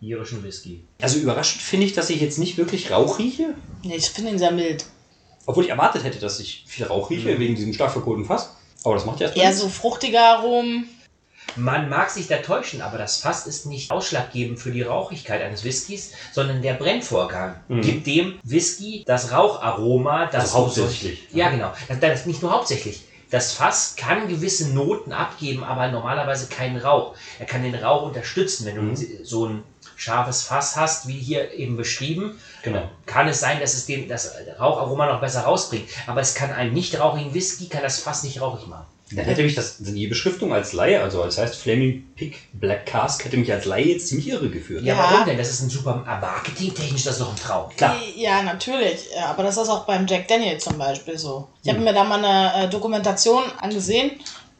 Irischen 0.01 0.43
Whisky. 0.43 0.83
Also 1.01 1.19
überraschend 1.19 1.61
finde 1.61 1.85
ich, 1.85 1.93
dass 1.93 2.09
ich 2.09 2.19
jetzt 2.21 2.37
nicht 2.37 2.57
wirklich 2.57 2.91
Rauch 2.91 3.17
rieche. 3.17 3.55
Nee, 3.83 3.95
ich 3.95 4.09
finde 4.09 4.31
ihn 4.31 4.37
sehr 4.39 4.51
mild. 4.51 4.85
Obwohl 5.45 5.63
ich 5.65 5.69
erwartet 5.69 6.03
hätte, 6.03 6.19
dass 6.19 6.39
ich 6.39 6.63
viel 6.67 6.85
Rauch 6.85 7.09
rieche, 7.09 7.37
wegen 7.39 7.55
diesem 7.55 7.73
stark 7.73 7.91
verkohlten 7.91 8.25
Fass. 8.25 8.51
Aber 8.83 8.95
das 8.95 9.05
macht 9.05 9.19
ja 9.19 9.27
erstmal 9.27 9.45
Eher 9.45 9.53
so 9.53 9.69
fruchtige 9.69 10.19
Aromen. 10.19 10.89
Man 11.55 11.87
mag 11.89 12.09
sich 12.09 12.27
da 12.27 12.37
täuschen, 12.37 12.81
aber 12.81 12.97
das 12.97 13.17
Fass 13.17 13.45
ist 13.47 13.65
nicht 13.65 13.91
ausschlaggebend 13.91 14.59
für 14.59 14.71
die 14.71 14.81
Rauchigkeit 14.81 15.41
eines 15.41 15.63
Whiskys, 15.63 16.11
sondern 16.31 16.61
der 16.61 16.73
Brennvorgang 16.73 17.55
Mhm. 17.67 17.81
gibt 17.81 18.07
dem 18.07 18.39
Whisky 18.43 19.03
das 19.05 19.31
Raucharoma, 19.31 20.25
das 20.25 20.53
Also 20.53 20.57
hauptsächlich. 20.65 21.27
Ja, 21.31 21.49
genau. 21.49 21.71
Das, 21.87 21.99
das 21.99 22.25
nicht 22.25 22.41
nur 22.41 22.51
hauptsächlich. 22.51 23.03
Das 23.31 23.53
Fass 23.53 23.95
kann 23.95 24.27
gewisse 24.27 24.73
Noten 24.73 25.11
abgeben, 25.13 25.63
aber 25.63 25.87
normalerweise 25.89 26.47
keinen 26.47 26.77
Rauch. 26.77 27.15
Er 27.39 27.45
kann 27.45 27.63
den 27.63 27.75
Rauch 27.75 28.03
unterstützen. 28.03 28.65
Wenn 28.65 28.75
du 28.75 28.81
Mhm. 28.81 28.97
so 29.23 29.45
ein 29.47 29.63
scharfes 29.95 30.43
Fass 30.43 30.75
hast, 30.75 31.07
wie 31.07 31.17
hier 31.19 31.53
eben 31.53 31.77
beschrieben, 31.77 32.37
Genau. 32.65 32.89
kann 33.05 33.27
es 33.29 33.39
sein, 33.39 33.59
dass 33.61 33.73
es 33.75 33.85
den, 33.85 34.09
das 34.09 34.33
Raucharoma 34.59 35.05
noch 35.11 35.21
besser 35.21 35.41
rausbringt. 35.41 35.87
Aber 36.07 36.19
es 36.19 36.35
kann 36.35 36.51
einen 36.51 36.73
nicht 36.73 36.99
rauchigen 36.99 37.33
Whisky, 37.33 37.67
kann 37.67 37.83
das 37.83 37.99
Fass 37.99 38.23
nicht 38.23 38.41
rauchig 38.41 38.67
machen. 38.67 38.85
Dann 39.11 39.25
hätte 39.25 39.43
mich 39.43 39.53
das, 39.53 39.77
die 39.77 40.07
Beschriftung 40.07 40.51
als 40.51 40.73
Laie, 40.73 40.99
also 40.99 41.23
das 41.23 41.37
heißt 41.37 41.55
Flaming 41.57 42.07
Pig 42.15 42.37
Black 42.53 42.87
Cask, 42.87 43.23
hätte 43.23 43.37
mich 43.37 43.51
als 43.53 43.65
Laie 43.65 43.85
jetzt 43.85 44.07
ziemlich 44.07 44.27
irre 44.29 44.49
geführt. 44.49 44.83
Ja, 44.83 44.95
Ja. 44.95 44.99
warum 45.11 45.25
denn? 45.27 45.37
Das 45.37 45.51
ist 45.51 45.61
ein 45.61 45.69
super 45.69 46.03
marketingtechnisch, 46.19 47.03
das 47.03 47.13
ist 47.13 47.21
doch 47.21 47.29
ein 47.29 47.35
Traum. 47.35 47.69
Klar. 47.77 47.95
Ja, 48.15 48.41
natürlich. 48.41 49.01
Aber 49.23 49.43
das 49.43 49.57
ist 49.57 49.69
auch 49.69 49.85
beim 49.85 50.07
Jack 50.07 50.27
Daniel 50.27 50.57
zum 50.57 50.79
Beispiel 50.79 51.19
so. 51.19 51.47
Ich 51.63 51.69
habe 51.69 51.81
mir 51.81 51.93
da 51.93 52.03
mal 52.03 52.17
eine 52.25 52.65
äh, 52.65 52.67
Dokumentation 52.69 53.43
angesehen 53.61 54.11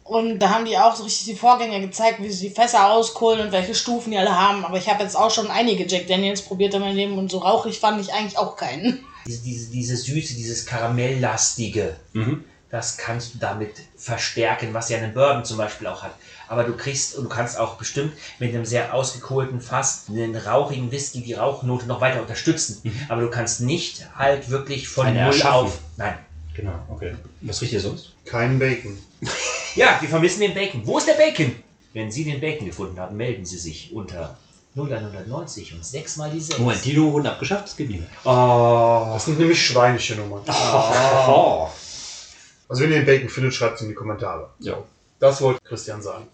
und 0.06 0.40
da 0.40 0.50
haben 0.52 0.66
die 0.66 0.78
auch 0.78 0.96
so 0.96 1.04
richtig 1.04 1.26
die 1.26 1.36
Vorgänge 1.36 1.82
gezeigt, 1.82 2.22
wie 2.22 2.30
sie 2.32 2.48
die 2.50 2.54
Fässer 2.56 2.92
auskohlen 2.92 3.42
und 3.42 3.52
welche 3.52 3.76
Stufen 3.76 4.12
die 4.12 4.18
alle 4.18 4.40
haben. 4.40 4.64
Aber 4.64 4.78
ich 4.78 4.88
habe 4.88 5.04
jetzt 5.04 5.16
auch 5.18 5.32
schon 5.32 5.50
einige 5.52 5.86
Jack 5.86 6.08
Daniels 6.08 6.42
probiert 6.44 6.74
in 6.76 6.82
meinem 6.82 6.96
Leben 6.96 7.18
und 7.18 7.30
so 7.32 7.40
rauchig 7.40 7.80
fand 7.80 8.00
ich 8.00 8.14
eigentlich 8.14 8.38
auch 8.38 8.56
keinen. 8.56 9.04
Diese, 9.28 9.42
diese, 9.44 9.72
diese 9.72 9.98
Süße, 9.98 10.36
dieses 10.36 10.66
Karamelllastige, 10.68 11.96
Mhm. 12.14 12.44
das 12.70 12.98
kannst 12.98 13.34
du 13.34 13.40
damit 13.40 13.72
verstärken, 13.98 14.74
was 14.74 14.90
ja 14.90 14.98
einen 15.00 15.14
Bourbon 15.14 15.44
zum 15.44 15.58
Beispiel 15.58 15.88
auch 15.88 16.04
hat. 16.04 16.14
Aber 16.48 16.64
du 16.64 16.74
kriegst 16.78 17.16
und 17.16 17.24
du 17.24 17.30
kannst 17.30 17.58
auch 17.58 17.74
bestimmt 17.76 18.14
mit 18.38 18.54
einem 18.54 18.66
sehr 18.66 18.94
ausgekohlten 18.94 19.60
Fass 19.60 20.04
einen 20.10 20.36
rauchigen 20.36 20.92
Whisky 20.92 21.22
die 21.24 21.34
Rauchnote 21.34 21.88
noch 21.88 22.02
weiter 22.02 22.22
unterstützen. 22.22 22.84
Aber 23.10 23.22
du 23.22 23.32
kannst 23.32 23.62
nicht 23.62 24.06
halt 24.16 24.52
wirklich 24.52 24.88
von 24.88 25.08
Eine 25.08 25.24
null 25.24 25.34
erschaffen. 25.34 25.66
auf. 25.68 25.80
Nein. 25.98 26.20
Genau, 26.54 26.74
okay. 26.90 27.16
Was 27.42 27.60
riecht 27.62 27.74
ihr 27.74 27.82
sonst? 27.82 28.12
Kein 28.26 28.60
Bacon. 28.60 28.96
Ja, 29.76 29.98
wir 30.00 30.08
vermissen 30.08 30.40
den 30.40 30.54
Bacon. 30.54 30.82
Wo 30.86 30.98
ist 30.98 31.08
der 31.08 31.16
Bacon? 31.16 31.54
Wenn 31.94 32.12
Sie 32.12 32.24
den 32.24 32.40
Bacon 32.40 32.66
gefunden 32.66 33.00
haben, 33.00 33.18
melden 33.18 33.46
Sie 33.46 33.58
sich 33.58 33.94
unter 33.94 34.38
0190 34.76 35.74
und 35.74 35.86
6 35.86 36.18
mal 36.18 36.32
die 36.32 36.40
6. 36.40 36.60
Moment, 36.60 36.84
die 36.84 36.94
Nummern 36.94 37.14
wurden 37.14 37.28
abgeschafft, 37.28 37.66
das 37.66 37.76
geht 37.76 37.90
nicht 37.90 38.00
mehr. 38.00 38.10
Oh. 38.24 39.12
Das 39.14 39.26
sind 39.26 39.40
nämlich 39.40 39.62
schweinische 39.66 40.16
Nummern. 40.16 40.44
Oh. 40.48 41.70
Also 42.68 42.84
wenn 42.84 42.92
ihr 42.92 43.00
den 43.00 43.06
Bacon 43.06 43.30
findet, 43.30 43.54
schreibt 43.54 43.76
es 43.76 43.82
in 43.82 43.90
die 43.90 43.96
Kommentare. 43.96 44.50
Ja. 44.60 44.78
Das 45.20 45.42
wollte 45.42 45.62
Christian 45.64 46.02
sagen. 46.02 46.28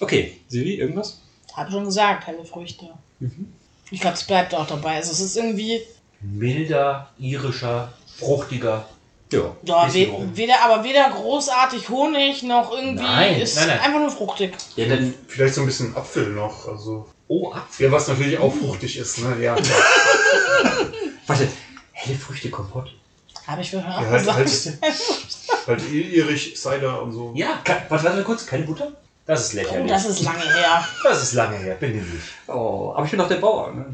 Okay, 0.00 0.40
Silvi, 0.48 0.74
irgendwas? 0.74 1.20
Hab 1.54 1.70
schon 1.70 1.84
gesagt, 1.84 2.26
helle 2.26 2.44
Früchte. 2.44 2.90
Ich 3.90 4.00
glaube, 4.00 4.16
es 4.16 4.24
bleibt 4.24 4.54
auch 4.54 4.66
dabei. 4.66 4.96
Also 4.96 5.12
es 5.12 5.20
ist 5.20 5.36
irgendwie, 5.36 5.80
Milder, 6.20 7.10
irischer, 7.18 7.92
fruchtiger. 8.18 8.88
Ja. 9.34 9.86
ja, 9.86 9.94
we 9.94 10.08
weder, 10.34 10.60
aber 10.62 10.84
weder 10.84 11.10
großartig 11.10 11.88
Honig 11.88 12.42
noch 12.42 12.72
irgendwie. 12.72 13.02
Nein, 13.02 13.40
ist 13.40 13.56
nein, 13.56 13.68
nein. 13.68 13.80
einfach 13.80 14.00
nur 14.00 14.10
fruchtig. 14.10 14.54
Ja, 14.76 14.86
dann 14.86 15.14
Vielleicht 15.28 15.54
so 15.54 15.60
ein 15.62 15.66
bisschen 15.66 15.96
Apfel 15.96 16.28
noch. 16.28 16.68
Also, 16.68 17.08
Oh, 17.28 17.52
Apfel. 17.52 17.86
ja, 17.86 17.92
was 17.92 18.08
natürlich 18.08 18.38
auch 18.38 18.52
fruchtig 18.54 18.98
ist. 18.98 19.18
Ne? 19.18 19.36
Ja. 19.42 19.56
Warte, 21.26 21.48
helle 21.92 22.18
Früchte 22.18 22.50
Kompott. 22.50 22.94
Habe 23.46 23.60
ich 23.62 23.70
vorhin 23.70 23.90
Ja, 23.90 23.96
auch 23.98 24.06
halt, 24.06 24.44
gesagt. 24.46 24.82
halt, 24.82 24.96
halt 25.66 25.92
irisch, 25.92 26.54
Cider 26.54 27.02
und 27.02 27.12
so. 27.12 27.32
Ja, 27.34 27.60
Ka- 27.64 27.82
Warte, 27.88 28.04
warte 28.04 28.22
kurz, 28.24 28.46
keine 28.46 28.64
Butter? 28.64 28.92
das 29.26 29.46
ist 29.46 29.54
Oh, 29.54 29.56
lächerlich. 29.56 29.90
das 29.90 30.04
ist 30.06 30.20
lange 30.22 30.42
her. 30.54 30.86
Das 31.02 31.22
ist 31.22 31.32
lange 31.32 31.56
her, 31.56 31.74
bin 31.76 31.90
ich 31.98 32.12
nicht. 32.12 32.24
Oh, 32.46 32.92
aber 32.94 33.04
ich 33.06 33.10
bin 33.10 33.18
doch 33.18 33.28
der 33.28 33.36
Bauer. 33.36 33.72
Ne? 33.72 33.86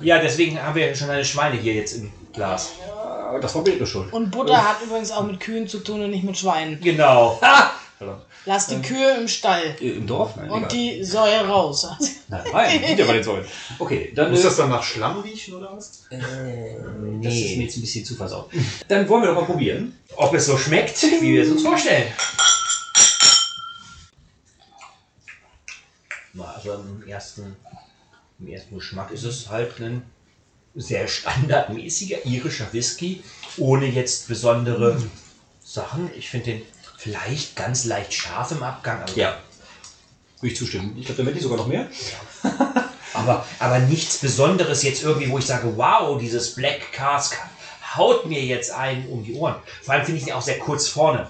Ja, 0.00 0.18
deswegen 0.18 0.62
haben 0.62 0.74
wir 0.74 0.94
schon 0.94 1.10
eine 1.10 1.24
Schweine 1.24 1.58
hier 1.58 1.74
jetzt 1.74 1.92
im 1.96 2.10
Glas. 2.32 2.70
Ja, 2.86 2.97
das 3.40 3.54
war 3.54 3.62
Bildner 3.62 3.86
schon. 3.86 4.08
Und 4.10 4.30
Butter 4.30 4.56
hat 4.56 4.82
übrigens 4.82 5.10
auch 5.10 5.24
mit 5.24 5.40
Kühen 5.40 5.68
zu 5.68 5.78
tun 5.78 6.02
und 6.02 6.10
nicht 6.10 6.24
mit 6.24 6.36
Schweinen. 6.36 6.80
Genau. 6.80 7.40
Lass 8.44 8.68
die 8.68 8.80
Kühe 8.80 9.16
im 9.16 9.28
Stall. 9.28 9.76
Äh, 9.80 9.90
Im 9.90 10.06
Dorf? 10.06 10.36
Nein, 10.36 10.50
Und 10.50 10.58
egal. 10.58 10.68
die 10.70 11.04
Säue 11.04 11.46
raus. 11.46 11.86
Nein, 12.28 12.44
nein, 12.52 12.98
ja 12.98 13.04
bei 13.04 13.14
den 13.14 13.22
Säulen. 13.24 13.44
Okay, 13.78 14.12
dann. 14.14 14.30
Muss 14.30 14.40
äh, 14.40 14.44
das 14.44 14.56
dann 14.56 14.70
nach 14.70 14.82
Schlamm 14.82 15.20
riechen 15.20 15.54
oder 15.54 15.76
was? 15.76 16.04
Das 16.10 16.18
ist 16.18 17.56
mir 17.56 17.64
jetzt 17.64 17.76
ein 17.76 17.80
bisschen 17.80 18.04
zu 18.04 18.14
versaut. 18.14 18.50
Dann 18.88 19.08
wollen 19.08 19.22
wir 19.22 19.28
doch 19.28 19.40
mal 19.40 19.46
probieren. 19.46 19.98
Ob 20.16 20.32
es 20.34 20.46
so 20.46 20.56
schmeckt, 20.56 21.02
wie 21.02 21.34
wir 21.34 21.42
es 21.42 21.50
uns 21.50 21.62
vorstellen. 21.62 22.12
Also 26.38 26.74
im 26.74 27.08
ersten, 27.08 27.56
im 28.38 28.48
ersten 28.48 28.74
Geschmack 28.76 29.10
ist 29.10 29.24
es 29.24 29.48
halt 29.48 29.80
ein 29.80 30.02
sehr 30.74 31.08
standardmäßiger 31.08 32.24
irischer 32.24 32.72
Whisky, 32.72 33.22
ohne 33.56 33.86
jetzt 33.86 34.28
besondere 34.28 35.02
Sachen. 35.64 36.10
Ich 36.16 36.30
finde 36.30 36.52
den 36.52 36.62
vielleicht 36.96 37.56
ganz 37.56 37.84
leicht 37.84 38.12
scharf 38.12 38.50
im 38.52 38.62
Abgang, 38.62 39.02
aber, 39.02 39.12
Ja. 39.16 39.38
Würde 40.40 40.52
ich 40.52 40.58
zustimmen. 40.58 40.96
Ich 40.98 41.06
glaube, 41.06 41.22
da 41.22 41.28
hätte 41.28 41.38
ich 41.38 41.42
sogar 41.42 41.58
noch 41.58 41.66
mehr. 41.66 41.88
aber, 43.14 43.44
aber 43.58 43.78
nichts 43.80 44.18
Besonderes 44.18 44.82
jetzt 44.82 45.02
irgendwie, 45.02 45.30
wo 45.30 45.38
ich 45.38 45.46
sage, 45.46 45.76
wow, 45.76 46.18
dieses 46.18 46.54
Black 46.54 46.92
Cask 46.92 47.36
haut 47.96 48.26
mir 48.26 48.42
jetzt 48.44 48.70
einen 48.70 49.08
um 49.08 49.24
die 49.24 49.34
Ohren. 49.34 49.56
Vor 49.82 49.94
allem 49.94 50.04
finde 50.04 50.20
ich 50.20 50.26
den 50.26 50.34
auch 50.34 50.42
sehr 50.42 50.58
kurz 50.58 50.88
vorne. 50.88 51.28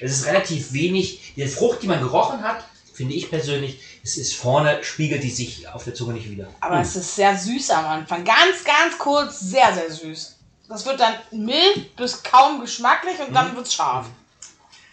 Es 0.00 0.12
ist 0.12 0.26
relativ 0.26 0.72
wenig, 0.72 1.34
die 1.36 1.46
Frucht, 1.46 1.82
die 1.82 1.86
man 1.86 2.00
gerochen 2.00 2.42
hat, 2.42 2.64
finde 3.00 3.14
ich 3.14 3.30
persönlich, 3.30 3.80
es 4.04 4.18
ist 4.18 4.34
vorne, 4.34 4.84
spiegelt 4.84 5.22
die 5.22 5.30
sich 5.30 5.66
auf 5.68 5.84
der 5.84 5.94
Zunge 5.94 6.12
nicht 6.12 6.30
wieder. 6.30 6.48
Aber 6.60 6.80
es 6.80 6.94
ist 6.96 7.16
sehr 7.16 7.34
süß 7.34 7.70
am 7.70 7.86
Anfang. 7.86 8.22
Ganz, 8.24 8.62
ganz 8.62 8.98
kurz, 8.98 9.40
sehr, 9.40 9.72
sehr 9.72 9.90
süß. 9.90 10.36
Das 10.68 10.84
wird 10.84 11.00
dann 11.00 11.14
mild 11.30 11.96
bis 11.96 12.22
kaum 12.22 12.60
geschmacklich 12.60 13.18
und 13.26 13.32
dann 13.34 13.56
wird's 13.56 13.72
scharf. 13.72 14.04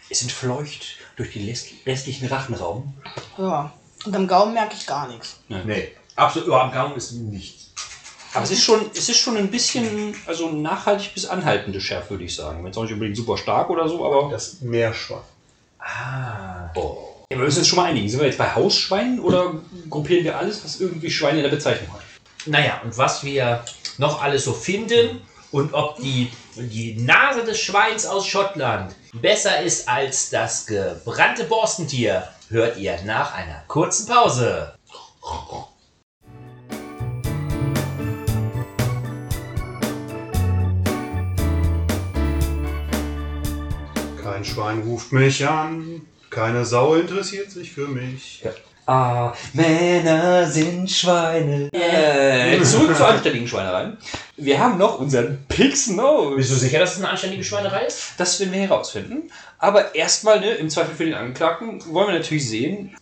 Es 0.08 0.22
entfleucht 0.22 0.96
durch 1.16 1.34
den 1.34 1.46
rest- 1.46 1.68
restlichen 1.84 2.26
Rachenraum. 2.28 2.94
Ja. 3.36 3.70
Und 4.06 4.16
am 4.16 4.26
Gaumen 4.26 4.54
merke 4.54 4.74
ich 4.74 4.86
gar 4.86 5.06
nichts. 5.08 5.36
Nee, 5.48 5.92
absolut, 6.16 6.48
ja, 6.48 6.62
am 6.62 6.72
Gaumen 6.72 6.96
ist 6.96 7.12
nichts. 7.12 7.66
Aber 8.32 8.44
es 8.44 8.50
ist 8.52 8.62
schon, 8.64 8.90
es 8.94 9.06
ist 9.10 9.18
schon 9.18 9.36
ein 9.36 9.50
bisschen, 9.50 10.14
also 10.26 10.50
nachhaltig 10.50 11.12
bis 11.12 11.26
anhaltende 11.26 11.78
Schärfe, 11.78 12.10
würde 12.10 12.24
ich 12.24 12.34
sagen. 12.34 12.64
Wenn 12.64 12.70
es 12.70 12.76
auch 12.78 12.84
nicht 12.84 12.92
unbedingt 12.94 13.18
super 13.18 13.36
stark 13.36 13.68
oder 13.68 13.86
so, 13.86 14.02
aber. 14.06 14.30
Das 14.30 14.62
Meerschwein. 14.62 15.20
Ah. 15.78 16.70
Oh. 16.74 17.17
Ja, 17.30 17.36
wir 17.36 17.44
müssen 17.44 17.58
uns 17.58 17.68
schon 17.68 17.76
mal 17.76 17.90
einigen. 17.90 18.08
Sind 18.08 18.20
wir 18.20 18.26
jetzt 18.26 18.38
bei 18.38 18.54
Hausschweinen 18.54 19.20
oder 19.20 19.56
gruppieren 19.90 20.24
wir 20.24 20.38
alles, 20.38 20.64
was 20.64 20.80
irgendwie 20.80 21.10
Schweine 21.10 21.40
in 21.40 21.42
der 21.42 21.50
Bezeichnung 21.50 21.92
hat? 21.92 22.00
Naja, 22.46 22.80
und 22.82 22.96
was 22.96 23.22
wir 23.22 23.62
noch 23.98 24.22
alles 24.22 24.44
so 24.44 24.54
finden 24.54 25.20
und 25.50 25.74
ob 25.74 25.96
die, 25.96 26.30
die 26.56 26.96
Nase 26.98 27.44
des 27.44 27.60
Schweins 27.60 28.06
aus 28.06 28.26
Schottland 28.26 28.94
besser 29.12 29.60
ist 29.60 29.86
als 29.90 30.30
das 30.30 30.64
gebrannte 30.64 31.44
Borstentier, 31.44 32.26
hört 32.48 32.78
ihr 32.78 32.98
nach 33.04 33.34
einer 33.34 33.62
kurzen 33.68 34.06
Pause. 34.06 34.74
Kein 44.22 44.46
Schwein 44.46 44.80
ruft 44.80 45.12
mich 45.12 45.46
an. 45.46 46.06
Keine 46.30 46.64
Sau 46.64 46.94
interessiert 46.94 47.50
sich 47.50 47.72
für 47.72 47.88
mich. 47.88 48.42
Ah, 48.86 49.34
Männer 49.52 50.50
sind 50.50 50.90
Schweine. 50.90 51.68
Äh, 51.72 52.62
zurück 52.62 52.96
zur 52.96 53.06
anständigen 53.06 53.46
Schweinereien. 53.46 53.98
Wir 54.38 54.58
haben 54.58 54.78
noch 54.78 54.98
unseren 54.98 55.44
Pig's 55.46 55.88
Nose. 55.88 56.36
Bist 56.36 56.50
du 56.50 56.54
sicher, 56.54 56.78
dass 56.78 56.92
es 56.92 56.98
eine 56.98 57.10
anständige 57.10 57.44
Schweinerei 57.44 57.84
ist? 57.84 58.12
Das 58.16 58.40
werden 58.40 58.52
wir 58.52 58.60
herausfinden. 58.60 59.30
Aber 59.58 59.94
erstmal, 59.94 60.40
ne, 60.40 60.52
im 60.52 60.70
Zweifel 60.70 60.94
für 60.94 61.04
den 61.04 61.12
Angeklagten, 61.12 61.82
wollen 61.92 62.08
wir 62.08 62.18
natürlich 62.18 62.48
sehen. 62.48 62.96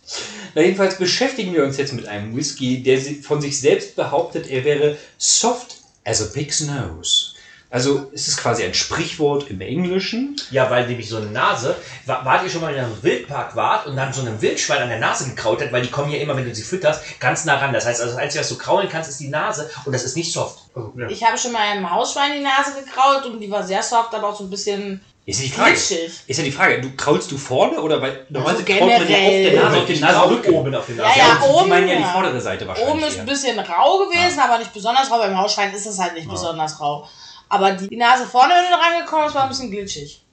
Na, 0.55 0.61
jedenfalls 0.61 0.97
beschäftigen 0.97 1.53
wir 1.53 1.63
uns 1.63 1.77
jetzt 1.77 1.93
mit 1.93 2.05
einem 2.05 2.35
Whisky, 2.35 2.83
der 2.83 2.99
von 3.23 3.39
sich 3.39 3.61
selbst 3.61 3.95
behauptet, 3.95 4.47
er 4.49 4.65
wäre 4.65 4.97
soft 5.17 5.77
as 6.03 6.21
a 6.21 6.33
pig's 6.33 6.61
nose. 6.61 7.36
Also 7.69 8.09
es 8.13 8.27
ist 8.29 8.37
quasi 8.37 8.63
ein 8.63 8.73
Sprichwort 8.73 9.49
im 9.49 9.59
Englischen. 9.59 10.35
Ja, 10.51 10.69
weil 10.69 10.87
nämlich 10.87 11.09
so 11.09 11.17
eine 11.17 11.25
Nase, 11.25 11.75
wa- 12.05 12.21
wart 12.23 12.43
ihr 12.43 12.49
schon 12.49 12.61
mal 12.61 12.73
in 12.73 12.79
einem 12.79 13.03
Wildpark 13.03 13.55
wart 13.57 13.87
und 13.87 13.97
dann 13.97 14.13
so 14.13 14.21
einem 14.21 14.41
Wildschwein 14.41 14.81
an 14.83 14.89
der 14.89 14.99
Nase 14.99 15.25
gekraut 15.29 15.61
hat, 15.61 15.71
weil 15.73 15.81
die 15.81 15.89
kommen 15.91 16.09
ja 16.11 16.17
immer, 16.19 16.35
wenn 16.37 16.45
du 16.45 16.55
sie 16.55 16.63
fütterst, 16.63 17.01
ganz 17.19 17.43
nah 17.45 17.57
ran. 17.57 17.73
Das 17.73 17.85
heißt, 17.85 17.99
also 18.01 18.13
das 18.13 18.21
Einzige, 18.23 18.41
was 18.41 18.49
du 18.49 18.57
kraulen 18.57 18.87
kannst, 18.89 19.09
ist 19.09 19.19
die 19.19 19.27
Nase 19.27 19.69
und 19.85 19.91
das 19.93 20.03
ist 20.05 20.15
nicht 20.15 20.31
soft. 20.31 20.59
Also, 20.73 20.93
ja. 20.97 21.07
Ich 21.09 21.23
habe 21.25 21.37
schon 21.37 21.51
mal 21.51 21.59
einem 21.61 21.89
Hausschwein 21.91 22.31
die 22.37 22.43
Nase 22.43 22.71
gekraut 22.83 23.25
und 23.25 23.39
die 23.41 23.51
war 23.51 23.63
sehr 23.63 23.83
soft, 23.83 24.13
aber 24.15 24.29
auch 24.29 24.37
so 24.37 24.45
ein 24.45 24.49
bisschen 24.49 25.01
Ist 25.25 25.41
ja 25.41 25.47
die 25.47 25.51
Frage. 25.51 25.71
glitschig. 25.71 26.11
Ist 26.25 26.37
ja 26.37 26.43
die 26.45 26.51
Frage, 26.53 26.79
du 26.79 26.95
kraulst 26.95 27.29
du 27.31 27.37
vorne 27.37 27.81
oder 27.81 28.01
weil 28.01 28.25
normalerweise 28.29 28.63
Also 28.65 28.79
kraut 28.79 28.89
man 28.99 29.09
ja 29.09 29.17
auf 29.17 29.33
der. 29.33 29.53
Nase 29.61 29.77
auf 29.77 29.85
den 29.85 29.99
Nasenrücken. 29.99 30.53
oben 30.53 30.75
auf 30.75 30.85
den 30.85 30.97
Ja, 30.97 31.03
Nase. 31.03 31.19
ja, 31.19 31.25
und 31.33 31.41
die 31.43 31.47
oben, 31.49 31.69
meinen 31.69 31.87
ja 31.89 31.95
die 31.97 32.01
ja. 32.01 32.07
vordere 32.13 32.39
Seite 32.39 32.65
wahrscheinlich. 32.65 32.93
Oben 32.93 33.03
ist 33.03 33.15
eher. 33.15 33.19
ein 33.23 33.25
bisschen 33.25 33.59
rau 33.59 33.97
gewesen, 34.05 34.39
aber 34.39 34.57
nicht 34.59 34.71
besonders 34.73 35.11
rau. 35.11 35.17
Beim 35.17 35.37
Hausschwein 35.37 35.73
ist 35.73 35.85
es 35.85 35.99
halt 35.99 36.13
nicht 36.13 36.29
besonders 36.29 36.79
rau. 36.79 37.09
Aber 37.49 37.71
die, 37.73 37.87
die 37.87 37.97
Nase 37.97 38.25
vorne, 38.25 38.53
wenn 38.53 38.65
du 38.65 38.69
da 38.71 38.77
rangekommen 38.77 39.25
bist, 39.25 39.35
war 39.35 39.43
ein 39.43 39.49
bisschen 39.49 39.71
glitschig. 39.71 40.23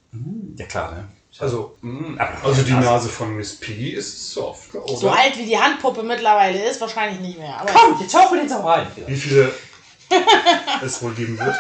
Ja 0.57 0.67
klar, 0.67 0.93
ne? 0.93 1.09
Also, 1.41 1.75
Mm, 1.81 2.17
aber- 2.17 2.45
also 2.49 2.63
die 2.63 2.73
Nase 2.73 3.09
von 3.09 3.35
Miss 3.37 3.57
P 3.57 3.91
ist 3.91 4.31
soft. 4.33 4.73
Oder? 4.75 4.97
So 4.97 5.11
alt 5.11 5.37
wie 5.37 5.45
die 5.47 5.59
Handpuppe 5.59 6.03
mittlerweile 6.05 6.65
ist, 6.65 6.81
wahrscheinlich 6.81 7.21
nicht 7.21 7.39
mehr. 7.39 7.59
Aber 7.61 7.73
Komm, 7.73 8.01
jetzt 8.01 8.15
mir 8.15 8.39
den 8.39 8.49
Sau 8.49 8.61
rein. 8.63 8.87
Wie 9.07 9.17
viele 9.17 9.53
es 10.85 11.03
wohl 11.03 11.13
geben 11.15 11.37
wird? 11.39 11.57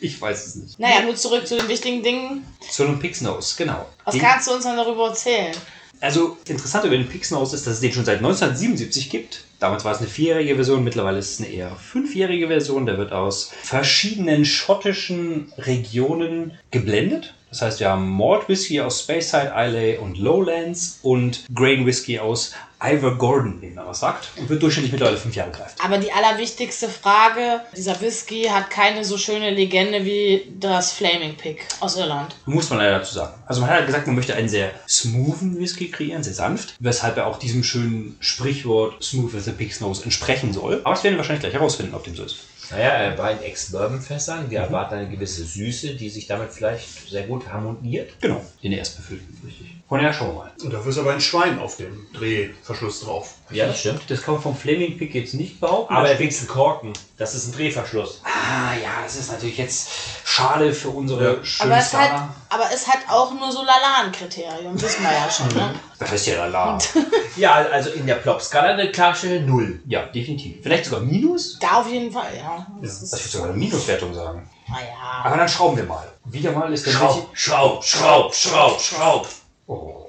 Ich 0.00 0.20
weiß 0.20 0.46
es 0.46 0.54
nicht. 0.56 0.78
Naja, 0.78 1.02
nur 1.02 1.14
zurück 1.14 1.46
zu 1.46 1.56
den 1.56 1.68
wichtigen 1.68 2.02
Dingen. 2.02 2.46
Zu 2.70 2.84
einem 2.84 2.98
Pixnose, 2.98 3.54
genau. 3.56 3.86
Was 4.04 4.14
Den- 4.14 4.22
kannst 4.22 4.48
du 4.48 4.52
uns 4.54 4.64
dann 4.64 4.76
darüber 4.76 5.08
erzählen? 5.08 5.54
Also 6.02 6.36
interessant 6.48 6.84
über 6.84 6.96
den 6.96 7.08
Pixnose 7.08 7.54
ist, 7.54 7.64
dass 7.64 7.74
es 7.74 7.80
den 7.80 7.92
schon 7.92 8.04
seit 8.04 8.18
1977 8.18 9.08
gibt. 9.08 9.44
Damals 9.60 9.84
war 9.84 9.92
es 9.92 9.98
eine 9.98 10.08
vierjährige 10.08 10.56
Version, 10.56 10.82
mittlerweile 10.82 11.20
ist 11.20 11.34
es 11.34 11.38
eine 11.38 11.54
eher 11.54 11.76
fünfjährige 11.76 12.48
Version. 12.48 12.86
Der 12.86 12.98
wird 12.98 13.12
aus 13.12 13.52
verschiedenen 13.62 14.44
schottischen 14.44 15.52
Regionen 15.58 16.58
geblendet. 16.72 17.34
Das 17.50 17.62
heißt, 17.62 17.78
wir 17.78 17.90
haben 17.90 18.10
Malt 18.16 18.48
Whisky 18.48 18.80
aus 18.80 19.02
Speyside, 19.02 19.52
Islay 19.56 19.96
und 19.98 20.18
Lowlands 20.18 20.98
und 21.02 21.44
Grain 21.54 21.86
Whisky 21.86 22.18
aus 22.18 22.52
Ivor 22.82 23.16
Gordon, 23.16 23.60
wie 23.60 23.70
man 23.70 23.86
was 23.86 24.00
sagt. 24.00 24.30
Und 24.36 24.48
wird 24.48 24.62
durchschnittlich 24.62 24.92
mittlerweile 24.92 25.16
fünf 25.18 25.34
Jahre 25.34 25.50
greift. 25.50 25.76
Aber 25.84 25.98
die 25.98 26.12
allerwichtigste 26.12 26.88
Frage, 26.88 27.60
dieser 27.76 28.00
Whisky 28.00 28.44
hat 28.44 28.70
keine 28.70 29.04
so 29.04 29.16
schöne 29.16 29.50
Legende 29.50 30.04
wie 30.04 30.52
das 30.58 30.92
Flaming 30.92 31.36
Pig 31.36 31.58
aus 31.80 31.96
Irland. 31.96 32.34
Muss 32.46 32.70
man 32.70 32.78
leider 32.78 32.98
dazu 32.98 33.14
sagen. 33.14 33.34
Also 33.46 33.60
man 33.60 33.70
hat 33.70 33.76
halt 33.76 33.86
gesagt, 33.86 34.06
man 34.06 34.16
möchte 34.16 34.34
einen 34.34 34.48
sehr 34.48 34.72
smoothen 34.88 35.58
Whisky 35.58 35.90
kreieren, 35.90 36.22
sehr 36.22 36.34
sanft, 36.34 36.74
weshalb 36.80 37.16
er 37.16 37.26
auch 37.26 37.38
diesem 37.38 37.62
schönen 37.62 38.16
Sprichwort 38.20 39.02
Smooth 39.02 39.34
as 39.34 39.48
a 39.48 39.52
Pig's 39.52 39.80
Nose 39.80 40.02
entsprechen 40.04 40.52
soll. 40.52 40.80
Aber 40.84 40.94
das 40.94 41.04
werden 41.04 41.14
wir 41.14 41.18
wahrscheinlich 41.18 41.42
gleich 41.42 41.54
herausfinden, 41.54 41.94
ob 41.94 42.04
dem 42.04 42.16
so 42.16 42.24
ist. 42.24 42.51
Naja, 42.70 43.12
äh, 43.12 43.16
bei 43.16 43.34
den 43.34 43.42
Ex-Bourbon-Fässern, 43.42 44.50
wir 44.50 44.60
erwarten 44.60 44.94
eine 44.94 45.08
gewisse 45.08 45.44
Süße, 45.44 45.94
die 45.96 46.08
sich 46.08 46.26
damit 46.26 46.52
vielleicht 46.52 47.10
sehr 47.10 47.24
gut 47.24 47.46
harmoniert. 47.52 48.10
Genau, 48.20 48.40
den 48.62 48.72
erstbefüllten, 48.72 49.36
richtig. 49.44 49.66
Von 49.88 49.98
daher 49.98 50.14
schauen 50.14 50.28
wir 50.28 50.34
mal. 50.34 50.52
Und 50.62 50.72
dafür 50.72 50.90
ist 50.90 50.98
aber 50.98 51.12
ein 51.12 51.20
Schwein 51.20 51.58
auf 51.58 51.76
dem 51.76 52.06
Drehverschluss 52.14 53.00
drauf. 53.00 53.34
Ja, 53.50 53.66
das 53.66 53.80
stimmt. 53.80 54.02
Das 54.08 54.22
kann 54.22 54.34
man 54.34 54.42
vom 54.42 54.56
Flaming 54.56 54.96
Pig 54.96 55.14
jetzt 55.14 55.34
nicht 55.34 55.60
behaupten. 55.60 55.92
Aber 55.92 56.08
er 56.08 56.18
wechselt 56.18 56.48
Korken. 56.48 56.94
Das 57.18 57.34
ist 57.34 57.48
ein 57.48 57.52
Drehverschluss. 57.52 58.22
ah 58.24 58.72
ja, 58.82 59.02
das 59.04 59.16
ist 59.16 59.30
natürlich 59.30 59.58
jetzt 59.58 59.90
schade 60.24 60.72
für 60.72 60.88
unsere 60.88 61.36
Ja. 61.38 61.44
schönen 61.44 61.72
Aber 61.72 61.80
es, 61.80 61.92
halt, 61.92 62.08
Skala. 62.08 62.34
Aber 62.52 62.64
es 62.72 62.86
hat 62.86 62.98
auch 63.08 63.32
nur 63.32 63.50
so 63.50 63.62
Lalan-Kriterium, 63.64 64.80
wissen 64.80 65.02
wir 65.02 65.12
ja 65.12 65.30
schon. 65.30 65.48
Ne? 65.48 65.74
Das 65.98 66.12
ist 66.12 66.26
ja 66.26 66.46
lala. 66.46 66.78
Ja, 67.36 67.54
also 67.54 67.90
in 67.90 68.06
der 68.06 68.16
Plop-Skala 68.16 68.68
eine 68.74 68.90
klassische 68.92 69.40
Null. 69.40 69.80
ja, 69.86 70.04
definitiv. 70.06 70.56
Vielleicht 70.62 70.84
sogar 70.84 71.00
Minus? 71.00 71.58
Da 71.58 71.80
auf 71.80 71.88
jeden 71.90 72.12
Fall, 72.12 72.30
ja. 72.36 72.66
Das 72.82 73.00
Das 73.00 73.02
ist, 73.04 73.12
würde 73.12 73.28
sogar 73.28 73.48
eine 73.48 73.56
Minuswertung 73.58 74.12
sagen. 74.14 74.50
naja. 74.68 75.22
Aber 75.24 75.36
dann 75.38 75.48
schrauben 75.48 75.76
wir 75.78 75.84
mal. 75.84 76.06
Wieder 76.26 76.52
mal 76.52 76.72
ist 76.72 76.84
der 76.86 76.92
Schraub, 76.92 77.28
schraub, 77.32 77.82
schraub, 77.84 78.34
schraub, 78.34 78.80
schraub. 78.80 79.28
Oh. 79.66 80.06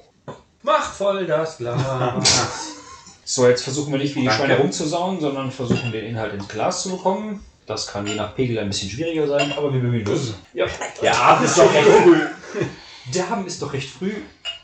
Mach 0.63 0.91
voll 0.93 1.25
das 1.25 1.57
Glas. 1.57 1.79
So, 3.25 3.47
jetzt 3.47 3.63
versuchen 3.63 3.93
wir 3.93 3.99
nicht 3.99 4.15
wie 4.15 4.19
die 4.19 4.25
Danke. 4.25 4.43
Schweine 4.43 4.57
rumzusauen, 4.59 5.21
sondern 5.21 5.49
versuchen 5.49 5.93
den 5.93 6.05
Inhalt 6.05 6.33
ins 6.33 6.47
Glas 6.49 6.83
zu 6.83 6.89
bekommen. 6.97 7.43
Das 7.65 7.87
kann 7.87 8.05
je 8.05 8.15
nach 8.15 8.35
Pegel 8.35 8.59
ein 8.59 8.67
bisschen 8.67 8.89
schwieriger 8.89 9.25
sein, 9.25 9.53
aber 9.57 9.73
wir 9.73 9.79
bemühen 9.79 10.05
uns. 10.05 10.33
Ja. 10.53 10.65
Der 11.01 11.17
Abend 11.17 11.45
ist 11.45 11.57
doch 11.57 11.73
recht 11.73 11.87
früh. 11.87 12.17
Der 13.13 13.29
Abend 13.29 13.47
ist 13.47 13.61
doch 13.61 13.73
recht 13.73 13.89
früh. 13.89 14.13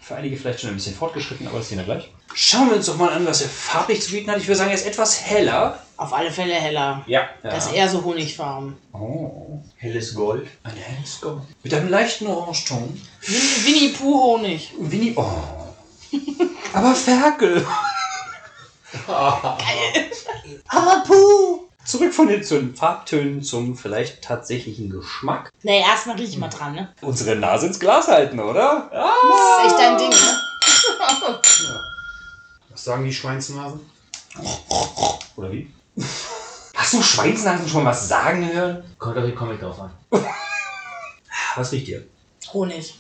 Für 0.02 0.16
einige 0.16 0.38
vielleicht 0.38 0.62
schon 0.62 0.70
ein 0.70 0.76
bisschen 0.76 0.96
fortgeschritten, 0.96 1.48
aber 1.48 1.58
das 1.60 1.70
sehen 1.70 1.78
wir 1.78 1.86
gleich. 1.86 2.10
Schauen 2.34 2.70
wir 2.70 2.78
uns 2.78 2.86
doch 2.86 2.96
mal 2.98 3.10
an, 3.10 3.26
was 3.26 3.42
er 3.42 3.50
farblich 3.50 4.02
zu 4.02 4.12
bieten 4.12 4.32
hat. 4.32 4.38
Ich 4.38 4.48
würde 4.48 4.58
sagen, 4.58 4.70
er 4.70 4.76
ist 4.76 4.86
etwas 4.88 5.22
heller. 5.26 5.84
Auf 5.98 6.14
alle 6.14 6.32
Fälle 6.32 6.54
heller. 6.54 7.04
Ja, 7.06 7.28
Das 7.44 7.66
ist 7.68 7.74
eher 7.74 7.90
so 7.90 8.04
Honigfarben. 8.04 8.78
Oh, 8.94 9.60
helles 9.76 10.16
Gold. 10.16 10.48
ein 10.64 10.72
helles 10.76 11.20
Gold. 11.20 11.42
Mit 11.64 11.74
einem 11.74 11.90
leichten 11.90 12.28
Orangeton. 12.28 13.02
Winnie, 13.22 13.66
Winnie 13.66 13.90
Pooh 13.90 14.24
Honig. 14.38 14.72
Winnie. 14.80 15.14
Oh. 15.18 15.26
Aber 16.74 16.96
Ferkel. 16.96 17.66
Aber 19.08 21.04
Puh! 21.06 21.69
Zurück 21.90 22.14
von 22.14 22.28
den, 22.28 22.44
zu 22.44 22.60
den 22.60 22.76
Farbtönen 22.76 23.42
zum 23.42 23.76
vielleicht 23.76 24.22
tatsächlichen 24.22 24.92
Geschmack. 24.92 25.50
Nee, 25.64 25.82
erstmal 25.82 26.18
riech 26.18 26.38
mal 26.38 26.48
dran, 26.48 26.76
ne? 26.76 26.94
Unsere 27.02 27.36
Nase 27.36 27.66
ins 27.66 27.80
Glas 27.80 28.08
halten, 28.08 28.40
oder? 28.40 28.92
Das 28.92 29.66
ist 29.66 29.72
echt 29.72 29.80
dein 29.80 29.98
Ding, 29.98 30.10
ne? 30.12 31.42
Was 32.70 32.84
sagen 32.84 33.06
die 33.06 33.12
Schweinsnasen? 33.12 33.80
Oder 35.36 35.52
wie? 35.52 35.74
Hast 36.76 36.94
du 36.94 37.02
Schweinsnasen 37.02 37.68
schon 37.68 37.84
mal 37.84 37.90
was 37.90 38.08
sagen 38.08 38.48
hören? 38.54 38.84
Kommt 39.00 39.18
auf 39.18 39.24
den 39.24 39.36
Comic 39.36 39.60
drauf 39.60 39.80
an. 39.80 39.92
Was 41.56 41.72
riecht 41.72 41.88
ihr? 41.88 42.06
Honig. 42.54 43.00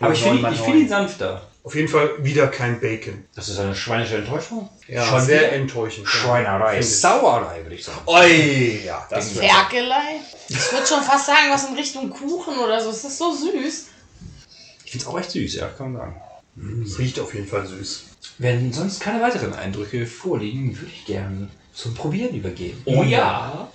Aber 0.00 0.12
ich 0.12 0.22
finde 0.22 0.50
ich 0.50 0.60
finde 0.60 0.80
ihn 0.80 0.88
sanfter. 0.90 1.40
Auf 1.64 1.74
jeden 1.74 1.88
Fall 1.88 2.22
wieder 2.22 2.46
kein 2.48 2.78
Bacon. 2.78 3.24
Das 3.34 3.48
ist 3.48 3.58
eine 3.58 3.74
schweinische 3.74 4.16
Enttäuschung. 4.18 4.68
Ja, 4.86 5.02
Schon 5.06 5.22
sehr 5.22 5.50
enttäuschend. 5.54 6.06
ja. 6.06 6.12
Schweinerei. 6.12 6.82
Sauerei, 6.82 7.62
würde 7.62 7.74
ich 7.74 7.82
sagen. 7.84 8.00
Oi, 8.04 8.82
ja, 8.84 9.06
das 9.08 9.30
Ferkelei? 9.32 10.20
Ich 10.48 10.72
würde 10.72 10.86
schon 10.86 11.02
fast 11.02 11.24
sagen, 11.26 11.50
was 11.50 11.66
in 11.66 11.74
Richtung 11.74 12.10
Kuchen 12.10 12.58
oder 12.58 12.82
so. 12.82 12.90
Es 12.90 13.02
ist 13.02 13.16
so 13.16 13.34
süß. 13.34 13.86
Ich 14.84 14.90
finde 14.92 15.04
es 15.04 15.06
auch 15.06 15.18
echt 15.18 15.30
süß, 15.30 15.54
ja, 15.54 15.68
kann 15.68 15.92
man 15.94 16.02
sagen. 16.02 16.20
Es 16.84 16.98
riecht 16.98 17.18
auf 17.18 17.32
jeden 17.34 17.48
Fall 17.48 17.66
süß. 17.66 18.04
Wenn 18.36 18.70
sonst 18.70 19.00
keine 19.00 19.22
weiteren 19.22 19.54
Eindrücke 19.54 20.06
vorliegen, 20.06 20.76
würde 20.78 20.92
ich 20.94 21.06
gerne 21.06 21.48
zum 21.72 21.94
Probieren 21.94 22.34
übergehen. 22.34 22.76
Oh 22.84 23.02
ja. 23.02 23.68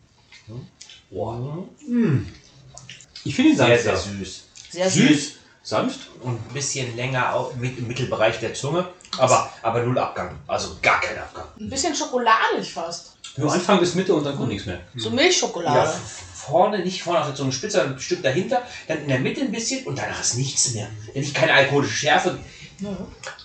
Ich 3.26 3.36
finde 3.36 3.50
ihn 3.52 3.58
Sehr, 3.58 3.68
sanfter. 3.80 3.98
sehr 3.98 4.14
süß. 4.14 4.44
Sehr 4.70 4.90
süß. 4.90 5.08
Süß 5.08 5.39
Sanft? 5.64 6.10
und 6.22 6.36
ein 6.36 6.54
bisschen 6.54 6.96
länger 6.96 7.34
auch 7.36 7.56
mit, 7.56 7.78
im 7.78 7.88
Mittelbereich 7.88 8.40
der 8.40 8.54
Zunge. 8.54 8.88
Aber, 9.18 9.50
aber 9.62 9.84
null 9.84 9.98
Abgang. 9.98 10.38
Also 10.48 10.78
gar 10.82 11.00
kein 11.02 11.18
Abgang. 11.18 11.46
Ein 11.60 11.70
bisschen 11.70 11.96
schokoladig 11.96 12.72
fast. 12.72 13.18
Nur 13.38 13.52
Anfang 13.52 13.80
bis 13.80 13.96
Mitte 13.96 14.14
und 14.14 14.24
dann 14.26 14.36
kommt 14.36 14.50
nichts 14.50 14.66
mehr. 14.66 14.80
So 14.96 15.10
Milchschokolade. 15.10 15.90
Ja, 15.90 16.02
vorne, 16.34 16.80
nicht 16.80 17.02
vorne 17.04 17.22
auf 17.22 17.28
der 17.28 17.36
Zunge 17.36 17.52
spitze, 17.52 17.84
ein 17.84 18.00
Stück 18.00 18.24
dahinter, 18.24 18.62
dann 18.88 19.00
in 19.00 19.08
der 19.08 19.20
Mitte 19.20 19.42
ein 19.42 19.52
bisschen 19.52 19.86
und 19.86 19.98
danach 19.98 20.20
ist 20.22 20.36
nichts 20.36 20.74
mehr. 20.74 20.88
Nicht 21.14 21.36
keine 21.36 21.54
alkoholische 21.54 21.94
Schärfe. 21.94 22.40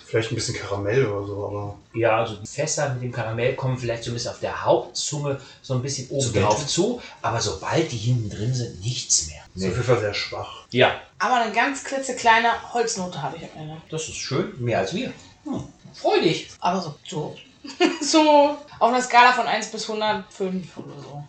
Vielleicht 0.05 0.31
ein 0.31 0.35
bisschen 0.35 0.55
Karamell 0.55 1.05
oder 1.05 1.27
so, 1.27 1.45
aber 1.45 1.75
Ja, 1.93 2.19
also 2.19 2.35
die 2.35 2.47
Fässer 2.47 2.93
mit 2.93 3.03
dem 3.03 3.11
Karamell 3.11 3.55
kommen 3.55 3.77
vielleicht 3.77 4.03
so 4.03 4.11
ein 4.11 4.13
bisschen 4.13 4.31
auf 4.31 4.39
der 4.39 4.63
Hauptzunge 4.63 5.39
so 5.61 5.73
ein 5.73 5.81
bisschen 5.81 6.09
oben 6.09 6.33
drauf 6.33 6.65
zu, 6.67 7.01
aber 7.21 7.41
sobald 7.41 7.91
die 7.91 7.97
hinten 7.97 8.29
drin 8.29 8.53
sind, 8.53 8.79
nichts 8.81 9.27
mehr. 9.27 9.41
ist 9.55 9.63
auf 9.65 9.71
jeden 9.71 9.83
Fall 9.83 9.99
sehr 9.99 10.13
schwach. 10.13 10.65
Ja, 10.71 11.01
Aber 11.19 11.35
eine 11.35 11.53
ganz 11.53 11.83
klitzekleine 11.83 12.73
Holznote 12.73 13.21
habe 13.21 13.37
ich 13.37 13.43
am 13.43 13.61
Ende. 13.61 13.81
das 13.89 14.09
ist 14.09 14.17
schön, 14.17 14.53
mehr 14.59 14.79
als 14.79 14.93
wir. 14.93 15.13
Hm. 15.43 15.67
Freu 15.93 16.19
dich. 16.21 16.49
Aber 16.59 16.81
so, 16.81 16.95
so. 17.07 17.35
so 18.01 18.57
auf 18.79 18.89
einer 18.89 19.01
Skala 19.01 19.31
von 19.31 19.47
1 19.47 19.71
bis 19.71 19.89
105 19.89 20.77
oder 20.77 20.99
so. 21.01 21.23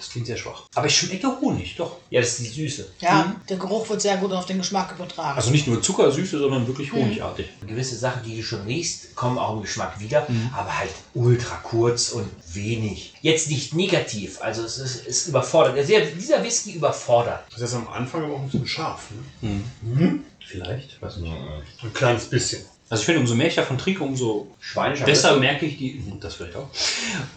Das 0.00 0.08
klingt 0.08 0.26
sehr 0.26 0.38
schwach. 0.38 0.62
Aber 0.74 0.86
ich 0.86 0.96
schmecke 0.96 1.28
Honig, 1.42 1.76
doch. 1.76 1.98
Ja, 2.08 2.22
das 2.22 2.30
ist 2.40 2.40
die 2.56 2.62
Süße. 2.62 2.88
Ja, 3.00 3.36
der 3.50 3.58
Geruch 3.58 3.86
wird 3.90 4.00
sehr 4.00 4.16
gut 4.16 4.32
auf 4.32 4.46
den 4.46 4.56
Geschmack 4.56 4.94
übertragen. 4.96 5.36
Also 5.36 5.50
nicht 5.50 5.66
nur 5.66 5.82
Zuckersüße, 5.82 6.38
sondern 6.38 6.66
wirklich 6.66 6.90
honigartig. 6.90 7.46
Gewisse 7.66 7.96
Sachen, 7.98 8.22
die 8.24 8.38
du 8.38 8.42
schon 8.42 8.62
riechst, 8.62 9.14
kommen 9.14 9.36
auch 9.36 9.54
im 9.56 9.60
Geschmack 9.60 10.00
wieder, 10.00 10.26
aber 10.56 10.78
halt 10.78 10.90
ultra 11.12 11.56
kurz 11.56 12.12
und 12.12 12.26
wenig. 12.54 13.12
Jetzt 13.20 13.50
nicht 13.50 13.74
negativ, 13.74 14.40
also 14.40 14.62
es 14.64 14.78
ist, 14.78 15.06
ist 15.06 15.26
überfordert. 15.28 15.76
Der- 15.86 16.06
Dieser 16.06 16.42
Whisky 16.42 16.72
überfordert. 16.72 17.44
Das 17.52 17.60
ist 17.60 17.74
am 17.74 17.86
Anfang 17.88 18.24
aber 18.24 18.36
auch 18.36 18.40
ein 18.40 18.48
bisschen 18.48 18.66
scharf. 18.66 19.08
Ne? 19.42 20.18
Vielleicht, 20.46 21.00
weiß 21.02 21.18
nicht. 21.18 21.32
Ein 21.82 21.92
kleines 21.92 22.24
bisschen. 22.24 22.64
Also 22.88 23.02
ich 23.02 23.06
finde, 23.06 23.20
umso 23.20 23.34
mehr 23.34 23.46
ich 23.48 23.54
davon 23.54 23.76
trinke, 23.78 24.02
umso 24.02 24.48
Schweinischer 24.60 25.04
besser 25.04 25.36
merke 25.36 25.66
ich 25.66 25.76
die. 25.76 26.02
Das 26.20 26.34
vielleicht 26.36 26.56
auch. 26.56 26.68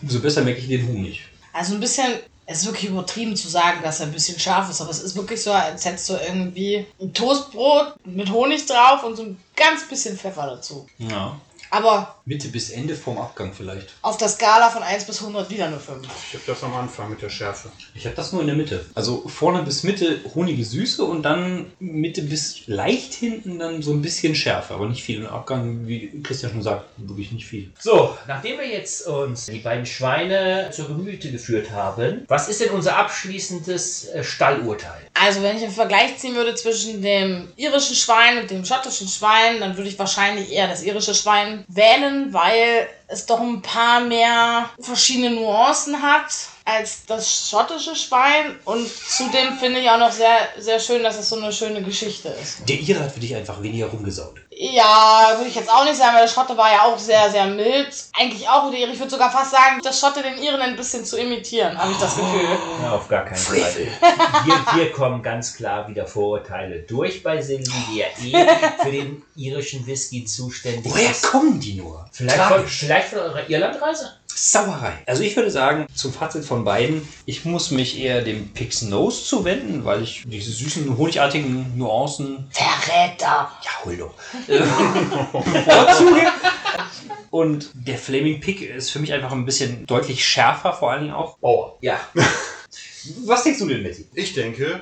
Umso 0.01 0.19
besser 0.19 0.41
merke 0.43 0.59
ich 0.61 0.67
den 0.67 0.87
Honig. 0.87 1.21
Also 1.51 1.75
ein 1.75 1.79
bisschen, 1.79 2.05
es 2.45 2.59
ist 2.59 2.65
wirklich 2.65 2.89
übertrieben 2.89 3.35
zu 3.35 3.47
sagen, 3.47 3.79
dass 3.83 3.99
er 3.99 4.07
ein 4.07 4.11
bisschen 4.11 4.39
scharf 4.39 4.69
ist, 4.69 4.81
aber 4.81 4.89
es 4.89 5.01
ist 5.01 5.15
wirklich 5.15 5.41
so, 5.41 5.51
als 5.51 5.85
hättest 5.85 6.09
du 6.09 6.13
irgendwie 6.13 6.85
ein 7.01 7.13
Toastbrot 7.13 7.95
mit 8.05 8.31
Honig 8.31 8.65
drauf 8.65 9.03
und 9.03 9.15
so 9.15 9.23
ein 9.23 9.37
ganz 9.55 9.87
bisschen 9.87 10.17
Pfeffer 10.17 10.47
dazu. 10.47 10.85
Ja. 10.97 11.39
Aber 11.73 12.17
Mitte 12.25 12.49
bis 12.49 12.69
Ende 12.69 12.95
vom 12.95 13.17
Abgang 13.17 13.51
vielleicht. 13.51 13.95
auf 14.03 14.17
der 14.17 14.29
Skala 14.29 14.69
von 14.69 14.83
1 14.83 15.05
bis 15.05 15.21
100 15.21 15.49
wieder 15.49 15.71
nur 15.71 15.79
5. 15.79 16.07
Ich 16.27 16.35
habe 16.35 16.43
das 16.45 16.63
am 16.63 16.75
Anfang 16.75 17.09
mit 17.09 17.23
der 17.23 17.31
Schärfe. 17.31 17.71
Ich 17.95 18.05
habe 18.05 18.15
das 18.15 18.31
nur 18.31 18.41
in 18.41 18.47
der 18.47 18.55
Mitte. 18.55 18.85
Also 18.93 19.27
vorne 19.27 19.63
bis 19.63 19.81
Mitte 19.81 20.19
honige 20.35 20.63
Süße 20.63 21.03
und 21.03 21.23
dann 21.23 21.71
Mitte 21.79 22.21
bis 22.21 22.67
leicht 22.67 23.15
hinten 23.15 23.57
dann 23.57 23.81
so 23.81 23.91
ein 23.91 24.03
bisschen 24.03 24.35
Schärfe, 24.35 24.75
aber 24.75 24.87
nicht 24.87 25.03
viel. 25.03 25.21
Im 25.21 25.25
Abgang, 25.25 25.87
wie 25.87 26.21
Christian 26.21 26.51
schon 26.51 26.61
sagt, 26.61 26.85
wirklich 26.97 27.31
nicht 27.31 27.47
viel. 27.47 27.71
So, 27.79 28.15
nachdem 28.27 28.59
wir 28.59 28.67
jetzt 28.67 29.07
uns 29.07 29.47
die 29.47 29.57
beiden 29.57 29.87
Schweine 29.87 30.69
zur 30.71 30.87
Gemüte 30.89 31.31
geführt 31.31 31.71
haben, 31.71 32.23
was 32.27 32.49
ist 32.49 32.61
denn 32.61 32.69
unser 32.69 32.97
abschließendes 32.97 34.09
äh, 34.09 34.23
Stallurteil? 34.23 35.01
Also 35.13 35.43
wenn 35.43 35.57
ich 35.57 35.63
einen 35.63 35.71
Vergleich 35.71 36.17
ziehen 36.17 36.35
würde 36.35 36.55
zwischen 36.55 37.01
dem 37.01 37.51
irischen 37.55 37.95
Schwein 37.95 38.39
und 38.39 38.49
dem 38.49 38.65
schottischen 38.65 39.07
Schwein, 39.07 39.59
dann 39.59 39.77
würde 39.77 39.89
ich 39.89 39.99
wahrscheinlich 39.99 40.51
eher 40.51 40.67
das 40.67 40.83
irische 40.83 41.13
Schwein 41.13 41.63
wählen, 41.67 42.33
weil 42.33 42.87
es 43.07 43.25
doch 43.25 43.39
ein 43.39 43.61
paar 43.61 44.01
mehr 44.01 44.69
verschiedene 44.79 45.31
Nuancen 45.31 46.01
hat 46.01 46.31
als 46.65 47.05
das 47.05 47.49
schottische 47.49 47.95
Schwein. 47.95 48.57
Und 48.65 48.87
zudem 48.89 49.57
finde 49.59 49.81
ich 49.81 49.89
auch 49.89 49.99
noch 49.99 50.11
sehr, 50.11 50.49
sehr 50.57 50.79
schön, 50.79 51.03
dass 51.03 51.19
es 51.19 51.29
so 51.29 51.37
eine 51.37 51.51
schöne 51.51 51.83
Geschichte 51.83 52.29
ist. 52.29 52.67
Der 52.67 52.79
Ire 52.79 53.01
hat 53.01 53.11
für 53.11 53.19
dich 53.19 53.35
einfach 53.35 53.61
weniger 53.61 53.87
rumgesaut. 53.87 54.39
Ja, 54.57 55.33
würde 55.35 55.49
ich 55.49 55.55
jetzt 55.55 55.69
auch 55.69 55.83
nicht 55.83 55.95
sagen, 55.95 56.15
weil 56.15 56.25
der 56.25 56.31
Schotte 56.31 56.55
war 56.57 56.71
ja 56.71 56.81
auch 56.83 56.97
sehr, 56.97 57.29
sehr 57.29 57.45
mild. 57.45 57.93
Eigentlich 58.19 58.47
auch 58.47 58.69
der 58.69 58.79
Ire. 58.79 58.91
Ich 58.91 58.99
würde 58.99 59.11
sogar 59.11 59.31
fast 59.31 59.51
sagen, 59.51 59.81
der 59.83 59.93
Schotte 59.93 60.21
den 60.21 60.37
Iren 60.37 60.61
ein 60.61 60.75
bisschen 60.75 61.03
zu 61.05 61.17
imitieren, 61.17 61.77
habe 61.77 61.91
ich 61.91 61.97
das 61.97 62.15
Gefühl. 62.15 62.57
Ja, 62.81 62.91
auf 62.91 63.07
gar 63.07 63.25
keinen 63.25 63.37
Fall. 63.37 63.73
Hier, 64.45 64.73
hier 64.73 64.91
kommen 64.91 65.21
ganz 65.23 65.55
klar 65.55 65.87
wieder 65.87 66.05
Vorurteile 66.05 66.79
durch 66.79 67.23
bei 67.23 67.41
Silvi, 67.41 67.71
die 67.91 67.97
ja 67.97 68.05
eh 68.21 68.47
für 68.83 68.91
den 68.91 69.23
irischen 69.35 69.85
Whisky 69.87 70.25
zuständig 70.25 70.91
Woher 70.91 71.11
ist. 71.11 71.23
kommen 71.23 71.59
die 71.59 71.73
nur? 71.75 72.05
Vielleicht 72.11 72.41
von, 72.41 72.67
vielleicht 72.67 73.07
von 73.09 73.19
eurer 73.19 73.49
Irlandreise? 73.49 74.13
Sauerei. 74.35 74.93
Also 75.05 75.23
ich 75.23 75.35
würde 75.35 75.51
sagen, 75.51 75.85
zum 75.93 76.11
Fazit 76.11 76.45
von 76.45 76.63
beiden, 76.63 77.07
ich 77.25 77.45
muss 77.45 77.71
mich 77.71 77.99
eher 77.99 78.21
dem 78.21 78.49
Pix 78.49 78.81
Nose 78.81 79.23
zuwenden, 79.23 79.85
weil 79.85 80.03
ich 80.03 80.23
diese 80.25 80.51
süßen, 80.51 80.97
honigartigen 80.97 81.77
Nuancen, 81.77 82.47
Verräter! 82.51 83.51
ja, 83.63 83.71
hol 83.85 83.97
doch, 83.97 84.13
bevorzuge. 84.47 86.31
Und 87.29 87.71
der 87.73 87.97
Flaming 87.97 88.39
Pig 88.39 88.61
ist 88.61 88.91
für 88.91 88.99
mich 88.99 89.11
einfach 89.11 89.31
ein 89.31 89.45
bisschen 89.45 89.85
deutlich 89.87 90.23
schärfer, 90.23 90.73
vor 90.73 90.91
allen 90.91 91.01
Dingen 91.01 91.15
auch. 91.15 91.37
Oh, 91.41 91.71
ja. 91.81 91.99
Was 93.25 93.43
denkst 93.43 93.59
du 93.59 93.67
denn, 93.67 93.83
Messi? 93.83 94.07
Ich 94.13 94.33
denke, 94.33 94.81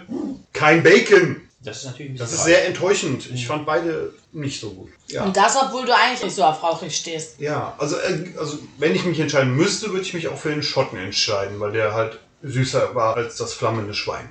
kein 0.53 0.83
Bacon. 0.83 1.41
Das 1.63 1.77
ist 1.77 1.85
natürlich 1.85 2.17
Das 2.17 2.33
ist 2.33 2.43
sehr 2.43 2.65
enttäuschend. 2.65 3.29
Ich 3.31 3.45
fand 3.45 3.65
beide 3.65 4.13
nicht 4.31 4.59
so 4.59 4.71
gut. 4.71 4.89
Ja. 5.07 5.25
Und 5.25 5.37
das, 5.37 5.55
obwohl 5.55 5.85
du 5.85 5.95
eigentlich 5.95 6.23
nicht 6.23 6.35
so 6.35 6.43
auf 6.43 6.63
rauchig 6.63 6.95
stehst. 6.95 7.39
Ja, 7.39 7.75
also, 7.77 7.97
äh, 7.97 8.33
also 8.39 8.57
wenn 8.79 8.95
ich 8.95 9.05
mich 9.05 9.19
entscheiden 9.19 9.55
müsste, 9.55 9.89
würde 9.89 10.01
ich 10.01 10.13
mich 10.13 10.27
auch 10.27 10.37
für 10.37 10.49
den 10.49 10.63
Schotten 10.63 10.97
entscheiden, 10.97 11.59
weil 11.59 11.71
der 11.71 11.93
halt 11.93 12.19
süßer 12.41 12.95
war 12.95 13.15
als 13.15 13.35
das 13.35 13.53
flammende 13.53 13.93
Schwein. 13.93 14.29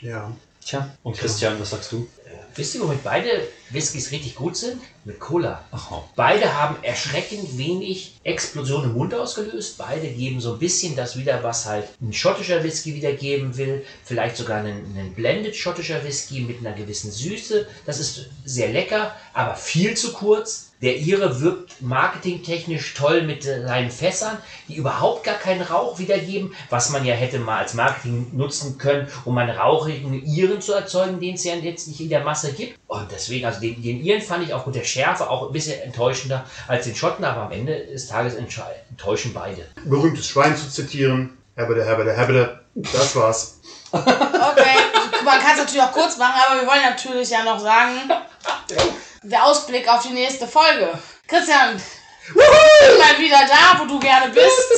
Ja. 0.00 0.32
Tja, 0.64 0.90
und 1.02 1.16
Christian, 1.16 1.60
was 1.60 1.70
sagst 1.70 1.92
du? 1.92 2.08
Wisst 2.56 2.74
ihr, 2.74 2.80
womit 2.80 3.02
beide 3.02 3.48
Whiskys 3.70 4.10
richtig 4.12 4.34
gut 4.34 4.56
sind? 4.56 4.80
Mit 5.06 5.20
Cola. 5.20 5.62
Aha. 5.70 6.02
Beide 6.16 6.58
haben 6.58 6.76
erschreckend 6.82 7.58
wenig 7.58 8.14
Explosion 8.24 8.84
im 8.84 8.94
Mund 8.94 9.14
ausgelöst. 9.14 9.76
Beide 9.76 10.08
geben 10.08 10.40
so 10.40 10.54
ein 10.54 10.58
bisschen 10.58 10.96
das 10.96 11.18
wieder, 11.18 11.42
was 11.42 11.66
halt 11.66 11.88
ein 12.00 12.14
schottischer 12.14 12.64
Whisky 12.64 12.94
wiedergeben 12.94 13.56
will. 13.58 13.84
Vielleicht 14.02 14.36
sogar 14.36 14.58
einen, 14.60 14.96
einen 14.96 15.12
blended 15.14 15.56
schottischer 15.56 16.02
Whisky 16.04 16.40
mit 16.40 16.60
einer 16.60 16.74
gewissen 16.74 17.12
Süße. 17.12 17.66
Das 17.84 18.00
ist 18.00 18.30
sehr 18.46 18.68
lecker, 18.68 19.14
aber 19.34 19.56
viel 19.56 19.94
zu 19.94 20.14
kurz. 20.14 20.70
Der 20.82 20.98
Ire 20.98 21.40
wirkt 21.40 21.80
marketingtechnisch 21.80 22.92
toll 22.92 23.22
mit 23.22 23.44
seinen 23.44 23.90
Fässern, 23.90 24.36
die 24.68 24.76
überhaupt 24.76 25.24
gar 25.24 25.38
keinen 25.38 25.62
Rauch 25.62 25.98
wiedergeben, 25.98 26.52
was 26.68 26.90
man 26.90 27.06
ja 27.06 27.14
hätte 27.14 27.38
mal 27.38 27.58
als 27.58 27.72
Marketing 27.72 28.26
nutzen 28.32 28.76
können, 28.76 29.08
um 29.24 29.38
einen 29.38 29.56
rauchigen 29.56 30.22
Iren 30.26 30.60
zu 30.60 30.74
erzeugen, 30.74 31.20
den 31.20 31.36
es 31.36 31.44
ja 31.44 31.54
jetzt 31.54 31.88
nicht 31.88 32.00
in 32.00 32.10
der 32.10 32.22
Masse 32.22 32.52
gibt. 32.52 32.78
Und 32.86 33.10
deswegen, 33.10 33.46
also 33.46 33.60
den, 33.60 33.82
den 33.82 34.04
Iren 34.04 34.20
fand 34.20 34.44
ich 34.44 34.52
auch 34.52 34.66
mit 34.66 34.74
der 34.74 34.84
Schärfe 34.94 35.28
auch 35.28 35.46
ein 35.46 35.52
bisschen 35.52 35.80
enttäuschender 35.82 36.44
als 36.68 36.84
den 36.84 36.94
Schotten, 36.94 37.24
aber 37.24 37.42
am 37.42 37.52
Ende 37.52 37.86
des 37.86 38.06
Tages 38.06 38.34
enttäuschen 38.34 39.34
beide. 39.34 39.66
Berühmtes 39.84 40.28
Schwein 40.28 40.56
zu 40.56 40.70
zitieren. 40.70 41.36
Hebbede, 41.56 41.84
hebbede, 41.84 42.16
hebbede. 42.16 42.60
Das 42.74 43.14
war's. 43.16 43.60
Okay, 43.92 44.76
man 45.24 45.40
kann 45.40 45.52
es 45.52 45.58
natürlich 45.58 45.82
auch 45.82 45.92
kurz 45.92 46.16
machen, 46.16 46.40
aber 46.46 46.60
wir 46.60 46.68
wollen 46.68 46.82
natürlich 46.82 47.30
ja 47.30 47.42
noch 47.44 47.58
sagen, 47.60 48.10
der 49.22 49.44
Ausblick 49.44 49.88
auf 49.88 50.02
die 50.02 50.12
nächste 50.12 50.46
Folge. 50.46 50.88
Christian, 51.26 51.80
bin 52.32 52.98
mal 52.98 53.18
wieder 53.18 53.40
da, 53.48 53.80
wo 53.80 53.86
du 53.86 53.98
gerne 53.98 54.32
bist. 54.32 54.72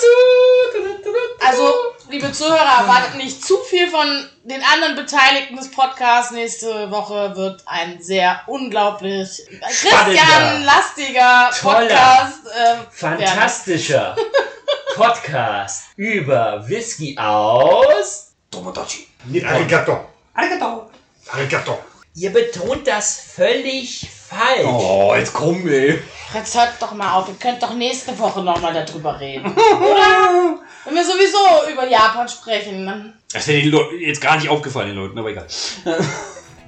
Also, 1.46 1.74
liebe 2.08 2.32
Zuhörer, 2.32 2.80
erwartet 2.80 3.16
nicht 3.16 3.44
zu 3.44 3.58
viel 3.58 3.88
von 3.88 4.28
den 4.44 4.62
anderen 4.62 4.96
Beteiligten 4.96 5.56
des 5.56 5.70
Podcasts. 5.70 6.32
Nächste 6.32 6.90
Woche 6.90 7.34
wird 7.36 7.62
ein 7.66 8.00
sehr 8.00 8.40
unglaublich 8.46 9.42
Christian-lastiger 9.60 11.50
Toller. 11.60 11.80
Podcast. 11.80 12.46
Äh, 12.46 12.58
werden. 12.58 12.86
Fantastischer 12.90 14.16
Podcast 14.94 15.84
über 15.96 16.66
Whisky 16.68 17.16
aus. 17.18 18.32
Tomodachi. 18.50 19.08
Arigato. 19.44 20.06
Arigato. 20.34 20.90
Arigato. 21.32 21.78
Ihr 22.14 22.32
betont 22.32 22.86
das 22.86 23.20
völlig 23.34 24.08
falsch. 24.28 24.64
Oh, 24.66 25.14
jetzt 25.16 25.32
komm, 25.32 25.66
ey. 25.68 26.00
Jetzt 26.34 26.54
hört 26.56 26.74
doch 26.80 26.92
mal 26.92 27.12
auf, 27.14 27.28
ihr 27.28 27.34
könnt 27.40 27.62
doch 27.62 27.72
nächste 27.74 28.18
Woche 28.18 28.40
nochmal 28.42 28.72
darüber 28.74 29.18
reden. 29.18 29.46
Oder? 29.56 30.58
Wenn 30.84 30.94
wir 30.94 31.04
sowieso 31.04 31.70
über 31.72 31.86
Japan 31.88 32.28
sprechen. 32.28 32.86
dann- 32.86 33.14
Das 33.32 33.46
wäre 33.48 33.62
den 33.62 34.00
jetzt 34.00 34.20
gar 34.20 34.36
nicht 34.36 34.48
aufgefallen, 34.48 34.88
den 34.88 34.96
Leuten, 34.96 35.18
aber 35.18 35.30
egal. 35.30 35.46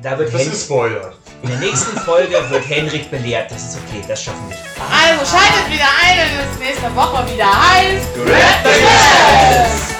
Da 0.01 0.16
wird 0.16 0.33
Das 0.33 0.40
Hen 0.40 0.53
ist 0.53 0.64
Spoiler. 0.66 1.12
in 1.42 1.49
der 1.51 1.59
nächsten 1.59 1.99
Folge 1.99 2.37
wird 2.51 2.68
Henrik 2.68 3.11
belehrt. 3.11 3.51
Das 3.51 3.62
ist 3.62 3.79
okay, 3.79 4.03
das 4.07 4.23
schaffen 4.23 4.49
wir. 4.49 4.57
Also 4.81 5.25
schaltet 5.37 5.73
wieder 5.73 5.88
ein, 6.05 6.18
wenn 6.18 6.49
es 6.53 6.59
nächste 6.61 6.94
Woche 6.94 7.27
wieder 7.35 7.47
heißt. 7.47 8.16
Red 8.16 8.81
Yes! 8.81 9.97